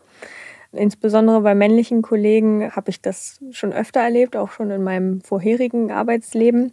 Insbesondere 0.73 1.41
bei 1.41 1.53
männlichen 1.53 2.01
Kollegen 2.01 2.71
habe 2.75 2.89
ich 2.89 3.01
das 3.01 3.39
schon 3.51 3.73
öfter 3.73 3.99
erlebt, 3.99 4.37
auch 4.37 4.51
schon 4.51 4.71
in 4.71 4.83
meinem 4.83 5.21
vorherigen 5.21 5.91
Arbeitsleben. 5.91 6.71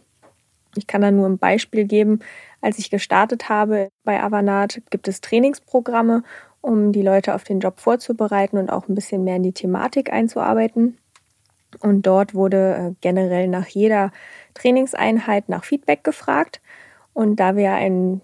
Ich 0.75 0.87
kann 0.87 1.01
da 1.01 1.11
nur 1.11 1.27
ein 1.27 1.37
Beispiel 1.37 1.85
geben. 1.85 2.19
Als 2.61 2.77
ich 2.79 2.89
gestartet 2.89 3.49
habe 3.49 3.89
bei 4.03 4.21
Avanat, 4.21 4.81
gibt 4.89 5.07
es 5.07 5.21
Trainingsprogramme, 5.21 6.23
um 6.61 6.91
die 6.91 7.01
Leute 7.01 7.35
auf 7.35 7.43
den 7.43 7.59
Job 7.59 7.79
vorzubereiten 7.79 8.57
und 8.57 8.69
auch 8.69 8.87
ein 8.87 8.95
bisschen 8.95 9.23
mehr 9.23 9.37
in 9.37 9.43
die 9.43 9.53
Thematik 9.53 10.13
einzuarbeiten. 10.13 10.97
Und 11.81 12.03
dort 12.03 12.33
wurde 12.33 12.75
äh, 12.75 12.95
generell 13.01 13.47
nach 13.47 13.67
jeder 13.67 14.11
Trainingseinheit 14.53 15.49
nach 15.49 15.63
Feedback 15.63 16.03
gefragt. 16.03 16.61
Und 17.19 17.35
da 17.35 17.57
wir 17.57 17.73
ein 17.73 18.21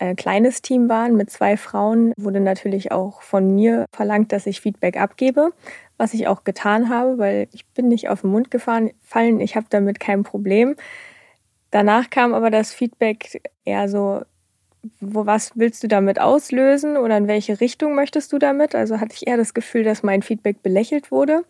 äh, 0.00 0.14
kleines 0.14 0.60
Team 0.60 0.90
waren 0.90 1.16
mit 1.16 1.30
zwei 1.30 1.56
Frauen, 1.56 2.12
wurde 2.18 2.40
natürlich 2.40 2.92
auch 2.92 3.22
von 3.22 3.54
mir 3.54 3.86
verlangt, 3.90 4.32
dass 4.32 4.46
ich 4.46 4.60
Feedback 4.60 5.00
abgebe, 5.00 5.54
was 5.96 6.12
ich 6.12 6.28
auch 6.28 6.44
getan 6.44 6.90
habe, 6.90 7.16
weil 7.16 7.48
ich 7.52 7.64
bin 7.68 7.88
nicht 7.88 8.10
auf 8.10 8.20
den 8.20 8.30
Mund 8.30 8.50
gefallen, 8.50 8.90
ich 9.40 9.56
habe 9.56 9.64
damit 9.70 9.98
kein 9.98 10.24
Problem. 10.24 10.76
Danach 11.70 12.10
kam 12.10 12.34
aber 12.34 12.50
das 12.50 12.74
Feedback 12.74 13.40
eher 13.64 13.88
so, 13.88 14.20
wo, 15.00 15.24
was 15.24 15.52
willst 15.54 15.82
du 15.82 15.88
damit 15.88 16.20
auslösen 16.20 16.98
oder 16.98 17.16
in 17.16 17.28
welche 17.28 17.62
Richtung 17.62 17.94
möchtest 17.94 18.30
du 18.34 18.38
damit? 18.38 18.74
Also 18.74 19.00
hatte 19.00 19.14
ich 19.14 19.26
eher 19.26 19.38
das 19.38 19.54
Gefühl, 19.54 19.84
dass 19.84 20.02
mein 20.02 20.20
Feedback 20.20 20.62
belächelt 20.62 21.10
wurde. 21.10 21.46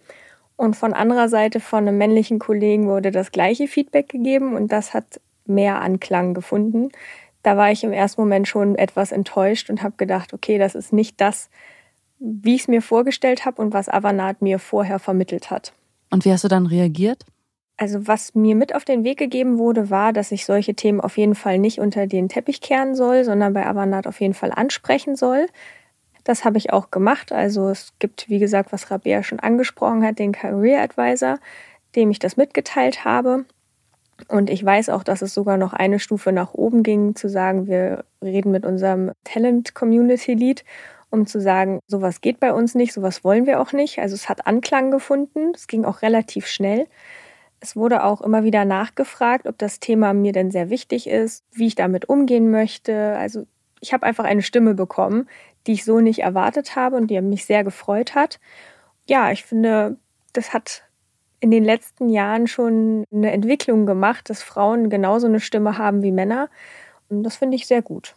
Und 0.55 0.77
von 0.77 0.93
anderer 0.93 1.29
Seite 1.29 1.59
von 1.59 1.88
einem 1.88 1.99
männlichen 1.99 2.38
Kollegen 2.38 2.87
wurde 2.87 3.11
das 3.11 3.33
gleiche 3.33 3.67
Feedback 3.67 4.09
gegeben 4.09 4.55
und 4.55 4.71
das 4.71 4.95
hat 4.95 5.21
mehr 5.49 5.81
Anklang 5.81 6.35
gefunden. 6.35 6.91
Da 7.43 7.57
war 7.57 7.71
ich 7.71 7.85
im 7.85 7.93
ersten 7.93 8.21
Moment 8.21 8.49
schon 8.49 8.77
etwas 8.77 9.13
enttäuscht 9.13 9.71
und 9.71 9.83
habe 9.83 9.95
gedacht, 9.97 10.35
okay, 10.35 10.59
das 10.59 10.75
ist 10.75 10.93
nicht 10.93 11.21
das, 11.21 11.51
wie 12.19 12.57
ich 12.57 12.63
es 12.63 12.69
mir 12.69 12.83
vorgestellt 12.83 13.45
habe 13.45 13.63
und 13.63 13.73
was 13.73 13.89
Avanat 13.89 14.43
mir 14.43 14.59
vorher 14.59 14.99
vermittelt 14.99 15.51
hat. 15.51 15.73
Und 16.11 16.25
wie 16.25 16.33
hast 16.33 16.45
du 16.45 16.49
dann 16.49 16.67
reagiert? 16.67 17.25
Also 17.77 18.09
was 18.09 18.35
mir 18.35 18.57
mit 18.57 18.75
auf 18.75 18.85
den 18.85 19.05
Weg 19.05 19.19
gegeben 19.19 19.59
wurde, 19.59 19.89
war, 19.89 20.13
dass 20.13 20.33
ich 20.33 20.45
solche 20.45 20.75
Themen 20.75 21.01
auf 21.01 21.17
jeden 21.17 21.37
Fall 21.37 21.59
nicht 21.59 21.79
unter 21.79 22.09
den 22.09 22.29
Teppich 22.29 22.61
kehren 22.61 22.97
soll, 22.97 23.23
sondern 23.23 23.53
bei 23.53 23.65
Avanat 23.65 24.09
auf 24.09 24.21
jeden 24.21 24.35
Fall 24.35 24.51
ansprechen 24.51 25.15
soll. 25.15 25.47
Das 26.25 26.45
habe 26.45 26.59
ich 26.59 26.73
auch 26.73 26.91
gemacht. 26.91 27.31
Also 27.31 27.69
es 27.69 27.93
gibt, 28.01 28.29
wie 28.29 28.41
gesagt, 28.41 28.73
was 28.73 28.91
Rabea 28.91 29.23
schon 29.23 29.39
angesprochen 29.39 30.05
hat, 30.05 30.19
den 30.19 30.33
Career 30.33 30.83
Advisor, 30.83 31.39
dem 31.95 32.11
ich 32.11 32.19
das 32.19 32.37
mitgeteilt 32.37 33.05
habe. 33.05 33.45
Und 34.27 34.51
ich 34.51 34.65
weiß 34.65 34.89
auch, 34.89 35.05
dass 35.05 35.23
es 35.23 35.33
sogar 35.33 35.57
noch 35.57 35.73
eine 35.73 36.01
Stufe 36.01 36.33
nach 36.33 36.53
oben 36.55 36.83
ging, 36.83 37.15
zu 37.15 37.29
sagen, 37.29 37.69
wir 37.69 38.05
reden 38.23 38.51
mit 38.51 38.67
unserem 38.67 39.13
Talent 39.23 39.75
Community 39.75 40.35
Lead, 40.35 40.65
um 41.11 41.27
zu 41.27 41.41
sagen, 41.41 41.81
sowas 41.87 42.21
geht 42.21 42.41
bei 42.41 42.53
uns 42.53 42.75
nicht, 42.75 42.93
sowas 42.93 43.23
wollen 43.23 43.47
wir 43.47 43.61
auch 43.61 43.73
nicht. 43.73 44.01
Also 44.01 44.15
es 44.15 44.29
hat 44.29 44.47
Anklang 44.47 44.91
gefunden, 44.91 45.53
es 45.55 45.69
ging 45.69 45.85
auch 45.85 46.03
relativ 46.03 46.47
schnell. 46.47 46.87
Es 47.61 47.77
wurde 47.77 48.05
auch 48.05 48.21
immer 48.21 48.45
wieder 48.45 48.65
nachgefragt, 48.65 49.47
ob 49.47 49.59
das 49.59 49.81
Thema 49.81 50.15
mir 50.15 50.33
denn 50.33 50.51
sehr 50.51 50.71
wichtig 50.71 51.09
ist, 51.09 51.45
wie 51.53 51.67
ich 51.67 51.75
damit 51.75 52.09
umgehen 52.09 52.51
möchte. 52.51 53.17
Also 53.17 53.47
ich 53.81 53.93
habe 53.93 54.05
einfach 54.07 54.25
eine 54.25 54.43
Stimme 54.43 54.75
bekommen, 54.75 55.29
die 55.67 55.73
ich 55.73 55.85
so 55.85 56.01
nicht 56.01 56.21
erwartet 56.21 56.77
habe 56.77 56.97
und 56.97 57.09
die 57.09 57.21
mich 57.21 57.47
sehr 57.47 57.65
gefreut 57.65 58.15
hat. 58.15 58.39
Ja, 59.09 59.31
ich 59.33 59.45
finde, 59.45 59.97
das 60.33 60.53
hat 60.53 60.88
in 61.40 61.51
den 61.51 61.64
letzten 61.64 62.09
Jahren 62.09 62.46
schon 62.46 63.05
eine 63.12 63.33
Entwicklung 63.33 63.87
gemacht, 63.87 64.31
dass 64.31 64.42
Frauen 64.42 64.90
genauso 64.90 65.27
eine 65.27 65.40
Stimme 65.40 65.79
haben 65.79 66.03
wie 66.03 66.12
Männer. 66.12 66.48
Und 67.09 67.22
das 67.22 67.37
finde 67.37 67.57
ich 67.57 67.66
sehr 67.66 67.83
gut. 67.83 68.14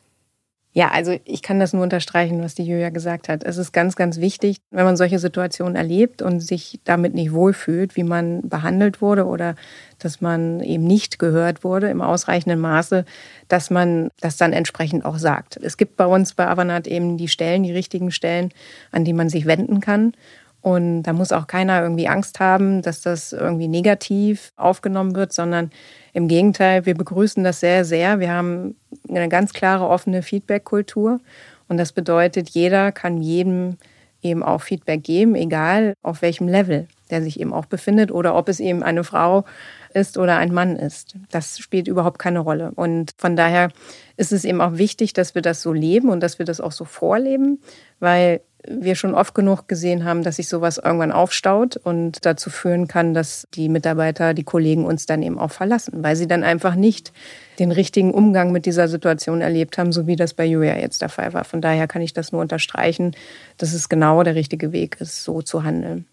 Ja, 0.74 0.90
also 0.90 1.20
ich 1.26 1.42
kann 1.42 1.60
das 1.60 1.74
nur 1.74 1.84
unterstreichen, 1.84 2.42
was 2.42 2.56
die 2.56 2.64
Julia 2.64 2.92
gesagt 2.92 3.28
hat. 3.28 3.44
Es 3.44 3.58
ist 3.58 3.74
ganz, 3.74 3.98
ganz 3.98 4.22
wichtig, 4.22 4.58
wenn 4.72 4.86
man 4.86 4.96
solche 4.96 5.20
Situationen 5.20 5.76
erlebt 5.76 6.22
und 6.22 6.40
sich 6.40 6.80
damit 6.86 7.14
nicht 7.14 7.34
wohlfühlt, 7.34 7.98
wie 7.98 8.06
man 8.06 8.48
behandelt 8.48 9.02
wurde 9.02 9.26
oder 9.26 9.56
dass 10.00 10.22
man 10.22 10.62
eben 10.62 10.86
nicht 10.86 11.20
gehört 11.20 11.66
wurde 11.66 11.90
im 11.90 12.02
ausreichenden 12.02 12.62
Maße, 12.62 13.04
dass 13.50 13.70
man 13.70 14.12
das 14.22 14.38
dann 14.38 14.54
entsprechend 14.54 15.04
auch 15.04 15.18
sagt. 15.18 15.58
Es 15.62 15.76
gibt 15.76 15.98
bei 15.98 16.06
uns 16.06 16.36
bei 16.36 16.48
Avanat 16.48 16.88
eben 16.88 17.18
die 17.18 17.28
Stellen, 17.28 17.64
die 17.64 17.74
richtigen 17.74 18.10
Stellen, 18.10 18.54
an 18.94 19.04
die 19.04 19.14
man 19.14 19.28
sich 19.28 19.46
wenden 19.46 19.82
kann. 19.82 20.14
Und 20.62 21.04
da 21.04 21.14
muss 21.14 21.32
auch 21.32 21.48
keiner 21.48 21.82
irgendwie 21.82 22.08
Angst 22.08 22.40
haben, 22.40 22.82
dass 22.82 23.02
das 23.02 23.34
irgendwie 23.34 23.68
negativ 23.68 24.52
aufgenommen 24.58 25.16
wird, 25.16 25.34
sondern 25.34 25.72
im 26.14 26.28
Gegenteil, 26.28 26.86
wir 26.86 26.94
begrüßen 26.94 27.44
das 27.44 27.60
sehr, 27.60 27.84
sehr. 27.84 28.20
Wir 28.20 28.32
haben 28.32 28.76
eine 29.10 29.28
ganz 29.28 29.54
klare 29.54 29.88
offene 29.88 30.22
Feedback-Kultur. 30.22 31.20
Und 31.68 31.78
das 31.78 31.94
bedeutet, 31.94 32.50
jeder 32.50 32.92
kann 32.92 33.22
jedem 33.22 33.78
eben 34.22 34.44
auch 34.44 34.62
Feedback 34.62 35.04
geben, 35.04 35.36
egal 35.36 35.94
auf 36.04 36.22
welchem 36.22 36.48
Level 36.48 36.88
der 37.12 37.22
sich 37.22 37.40
eben 37.40 37.54
auch 37.54 37.66
befindet 37.66 38.12
oder 38.12 38.36
ob 38.36 38.50
es 38.50 38.60
eben 38.60 38.84
eine 38.84 39.04
Frau 39.04 39.46
ist 39.94 40.18
oder 40.18 40.38
ein 40.38 40.54
Mann 40.54 40.78
ist. 40.78 41.16
Das 41.30 41.60
spielt 41.60 41.88
überhaupt 41.88 42.20
keine 42.20 42.40
Rolle. 42.40 42.72
Und 42.76 43.14
von 43.18 43.36
daher 43.36 43.70
ist 44.18 44.32
es 44.32 44.46
eben 44.46 44.62
auch 44.62 44.78
wichtig, 44.78 45.14
dass 45.14 45.36
wir 45.36 45.42
das 45.42 45.62
so 45.62 45.74
leben 45.74 46.10
und 46.10 46.22
dass 46.22 46.40
wir 46.40 46.46
das 46.46 46.62
auch 46.62 46.72
so 46.72 46.86
vorleben, 46.86 47.60
weil 48.00 48.42
wir 48.68 48.96
schon 48.96 49.16
oft 49.16 49.34
genug 49.34 49.68
gesehen 49.68 50.06
haben, 50.06 50.24
dass 50.24 50.36
sich 50.36 50.48
sowas 50.48 50.78
irgendwann 50.78 51.12
aufstaut 51.12 51.78
und 51.78 52.26
dazu 52.26 52.50
führen 52.50 52.88
kann, 52.88 53.14
dass 53.14 53.48
die 53.54 53.70
Mitarbeiter, 53.70 54.34
die 54.34 54.44
Kollegen 54.44 54.86
uns 54.86 55.06
dann 55.06 55.24
eben 55.24 55.40
auch 55.40 55.52
verlassen, 55.52 56.04
weil 56.04 56.16
sie 56.16 56.28
dann 56.28 56.44
einfach 56.44 56.76
nicht 56.76 57.12
den 57.60 57.72
richtigen 57.72 58.14
Umgang 58.14 58.52
mit 58.52 58.66
dieser 58.66 58.88
Situation 58.88 59.42
erlebt 59.42 59.78
haben, 59.78 59.92
so 59.92 60.08
wie 60.08 60.16
das 60.16 60.34
bei 60.34 60.46
Julia 60.46 60.78
jetzt 60.78 61.02
der 61.02 61.10
Fall 61.10 61.34
war. 61.34 61.44
Von 61.44 61.62
daher 61.62 61.88
kann 61.88 62.02
ich 62.02 62.14
das 62.14 62.32
nur 62.32 62.42
unterstreichen, 62.42 63.16
dass 63.58 63.74
es 63.74 63.90
genau 63.90 64.24
der 64.24 64.36
richtige 64.36 64.72
Weg 64.72 64.98
ist, 65.00 65.24
so 65.24 65.42
zu 65.42 65.64
handeln. 65.64 66.06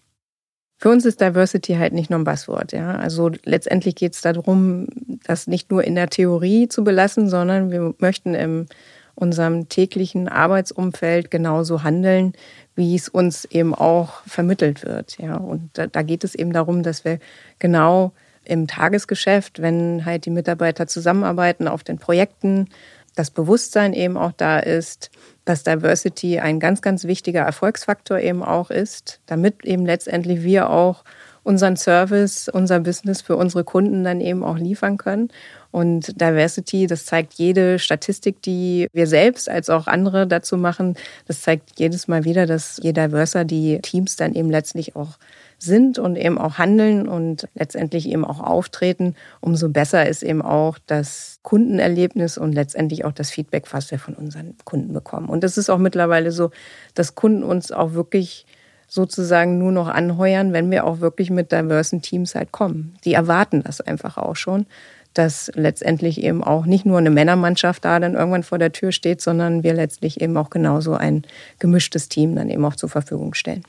Für 0.79 0.89
uns 0.89 1.05
ist 1.05 1.19
Diversity 1.19 1.73
halt 1.75 1.91
nicht 1.91 2.09
nur 2.09 2.19
ein 2.19 2.23
Buzzword. 2.23 2.71
Ja? 2.71 2.95
Also 2.95 3.29
letztendlich 3.43 3.95
geht 3.95 4.13
es 4.13 4.21
darum, 4.21 4.87
das 5.25 5.45
nicht 5.45 5.71
nur 5.71 5.83
in 5.83 5.95
der 5.95 6.09
Theorie 6.09 6.69
zu 6.69 6.85
belassen, 6.85 7.29
sondern 7.29 7.69
wir 7.69 7.93
möchten 7.99 8.33
im 8.33 8.65
unserem 9.13 9.67
täglichen 9.67 10.29
Arbeitsumfeld 10.29 11.29
genauso 11.29 11.83
handeln, 11.83 12.31
wie 12.75 12.95
es 12.95 13.09
uns 13.09 13.43
eben 13.43 13.75
auch 13.75 14.21
vermittelt 14.25 14.85
wird. 14.85 15.17
Ja, 15.19 15.35
und 15.35 15.69
da, 15.73 15.87
da 15.87 16.01
geht 16.03 16.23
es 16.23 16.35
eben 16.35 16.53
darum, 16.53 16.83
dass 16.83 17.03
wir 17.03 17.19
genau 17.59 18.13
im 18.45 18.65
Tagesgeschäft, 18.67 19.61
wenn 19.61 20.05
halt 20.05 20.25
die 20.25 20.29
Mitarbeiter 20.29 20.87
zusammenarbeiten 20.87 21.67
auf 21.67 21.83
den 21.83 21.99
Projekten, 21.99 22.69
das 23.15 23.29
Bewusstsein 23.29 23.93
eben 23.93 24.15
auch 24.15 24.31
da 24.31 24.59
ist, 24.59 25.11
dass 25.49 25.63
Diversity 25.63 26.39
ein 26.39 26.59
ganz, 26.59 26.81
ganz 26.81 27.05
wichtiger 27.05 27.41
Erfolgsfaktor 27.41 28.19
eben 28.19 28.43
auch 28.43 28.69
ist, 28.69 29.19
damit 29.25 29.65
eben 29.65 29.85
letztendlich 29.85 30.43
wir 30.43 30.69
auch 30.69 31.03
unseren 31.41 31.75
Service, 31.75 32.49
unser 32.49 32.79
Business 32.79 33.21
für 33.21 33.35
unsere 33.35 33.63
Kunden 33.63 34.03
dann 34.03 34.21
eben 34.21 34.43
auch 34.43 34.57
liefern 34.57 34.97
können. 34.97 35.29
Und 35.71 36.21
Diversity, 36.21 36.85
das 36.85 37.05
zeigt 37.05 37.33
jede 37.33 37.79
Statistik, 37.79 38.43
die 38.43 38.87
wir 38.93 39.07
selbst 39.07 39.49
als 39.49 39.71
auch 39.71 39.87
andere 39.87 40.27
dazu 40.27 40.57
machen. 40.57 40.95
Das 41.25 41.41
zeigt 41.41 41.79
jedes 41.79 42.07
Mal 42.07 42.25
wieder, 42.25 42.45
dass 42.45 42.79
je 42.83 42.93
diverser 42.93 43.43
die 43.43 43.79
Teams 43.81 44.15
dann 44.15 44.35
eben 44.35 44.51
letztlich 44.51 44.95
auch 44.95 45.17
sind 45.59 45.99
und 45.99 46.15
eben 46.15 46.37
auch 46.37 46.57
handeln 46.57 47.07
und 47.07 47.47
letztendlich 47.53 48.09
eben 48.09 48.25
auch 48.25 48.39
auftreten, 48.39 49.15
umso 49.41 49.69
besser 49.69 50.07
ist 50.07 50.23
eben 50.23 50.41
auch 50.41 50.77
das 50.87 51.39
Kundenerlebnis 51.43 52.37
und 52.37 52.53
letztendlich 52.53 53.05
auch 53.05 53.11
das 53.11 53.29
Feedback, 53.29 53.71
was 53.73 53.91
wir 53.91 53.99
von 53.99 54.13
unseren 54.13 54.55
Kunden 54.63 54.93
bekommen. 54.93 55.29
Und 55.29 55.43
es 55.43 55.57
ist 55.57 55.69
auch 55.69 55.77
mittlerweile 55.77 56.31
so, 56.31 56.51
dass 56.95 57.15
Kunden 57.15 57.43
uns 57.43 57.71
auch 57.71 57.93
wirklich 57.93 58.45
sozusagen 58.87 59.59
nur 59.59 59.71
noch 59.71 59.87
anheuern, 59.87 60.51
wenn 60.51 60.71
wir 60.71 60.85
auch 60.85 60.99
wirklich 60.99 61.29
mit 61.29 61.51
diversen 61.51 62.01
Teams 62.01 62.33
halt 62.33 62.51
kommen. 62.51 62.95
Die 63.05 63.13
erwarten 63.13 63.61
das 63.61 63.81
einfach 63.81 64.17
auch 64.17 64.35
schon 64.35 64.65
dass 65.13 65.51
letztendlich 65.55 66.21
eben 66.23 66.43
auch 66.43 66.65
nicht 66.65 66.85
nur 66.85 66.97
eine 66.97 67.09
Männermannschaft 67.09 67.83
da 67.83 67.99
dann 67.99 68.13
irgendwann 68.13 68.43
vor 68.43 68.57
der 68.57 68.71
Tür 68.71 68.91
steht, 68.91 69.21
sondern 69.21 69.63
wir 69.63 69.73
letztlich 69.73 70.21
eben 70.21 70.37
auch 70.37 70.49
genauso 70.49 70.93
ein 70.93 71.23
gemischtes 71.57 72.09
Team 72.09 72.35
dann 72.35 72.49
eben 72.49 72.63
auch 72.63 72.75
zur 72.75 72.89
Verfügung 72.89 73.33
stellen. 73.33 73.63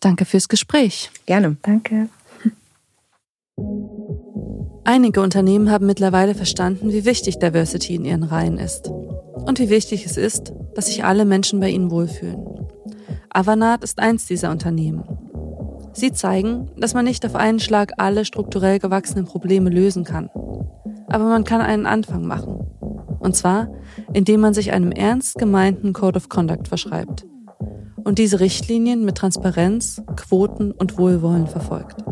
Danke 0.00 0.24
fürs 0.24 0.48
Gespräch. 0.48 1.10
Gerne. 1.26 1.56
Danke. 1.62 2.08
Einige 4.84 5.20
Unternehmen 5.20 5.70
haben 5.70 5.86
mittlerweile 5.86 6.34
verstanden, 6.34 6.90
wie 6.90 7.04
wichtig 7.04 7.38
Diversity 7.38 7.94
in 7.94 8.06
ihren 8.06 8.22
Reihen 8.22 8.56
ist. 8.56 8.88
Und 8.88 9.58
wie 9.58 9.68
wichtig 9.68 10.06
es 10.06 10.16
ist, 10.16 10.54
dass 10.74 10.86
sich 10.86 11.04
alle 11.04 11.26
Menschen 11.26 11.60
bei 11.60 11.68
ihnen 11.68 11.90
wohlfühlen. 11.90 12.42
Avanat 13.28 13.84
ist 13.84 13.98
eins 13.98 14.26
dieser 14.26 14.50
Unternehmen. 14.50 15.04
Sie 15.92 16.12
zeigen, 16.12 16.70
dass 16.76 16.94
man 16.94 17.04
nicht 17.04 17.26
auf 17.26 17.34
einen 17.34 17.60
Schlag 17.60 17.92
alle 17.98 18.24
strukturell 18.24 18.78
gewachsenen 18.78 19.26
Probleme 19.26 19.68
lösen 19.68 20.04
kann. 20.04 20.30
Aber 21.08 21.24
man 21.24 21.44
kann 21.44 21.60
einen 21.60 21.86
Anfang 21.86 22.26
machen. 22.26 22.66
Und 23.18 23.36
zwar, 23.36 23.68
indem 24.14 24.40
man 24.40 24.54
sich 24.54 24.72
einem 24.72 24.92
ernst 24.92 25.36
gemeinten 25.36 25.92
Code 25.92 26.16
of 26.16 26.28
Conduct 26.30 26.68
verschreibt 26.68 27.26
und 28.04 28.18
diese 28.18 28.40
Richtlinien 28.40 29.04
mit 29.04 29.16
Transparenz, 29.16 30.02
Quoten 30.16 30.72
und 30.72 30.98
Wohlwollen 30.98 31.46
verfolgt. 31.46 32.04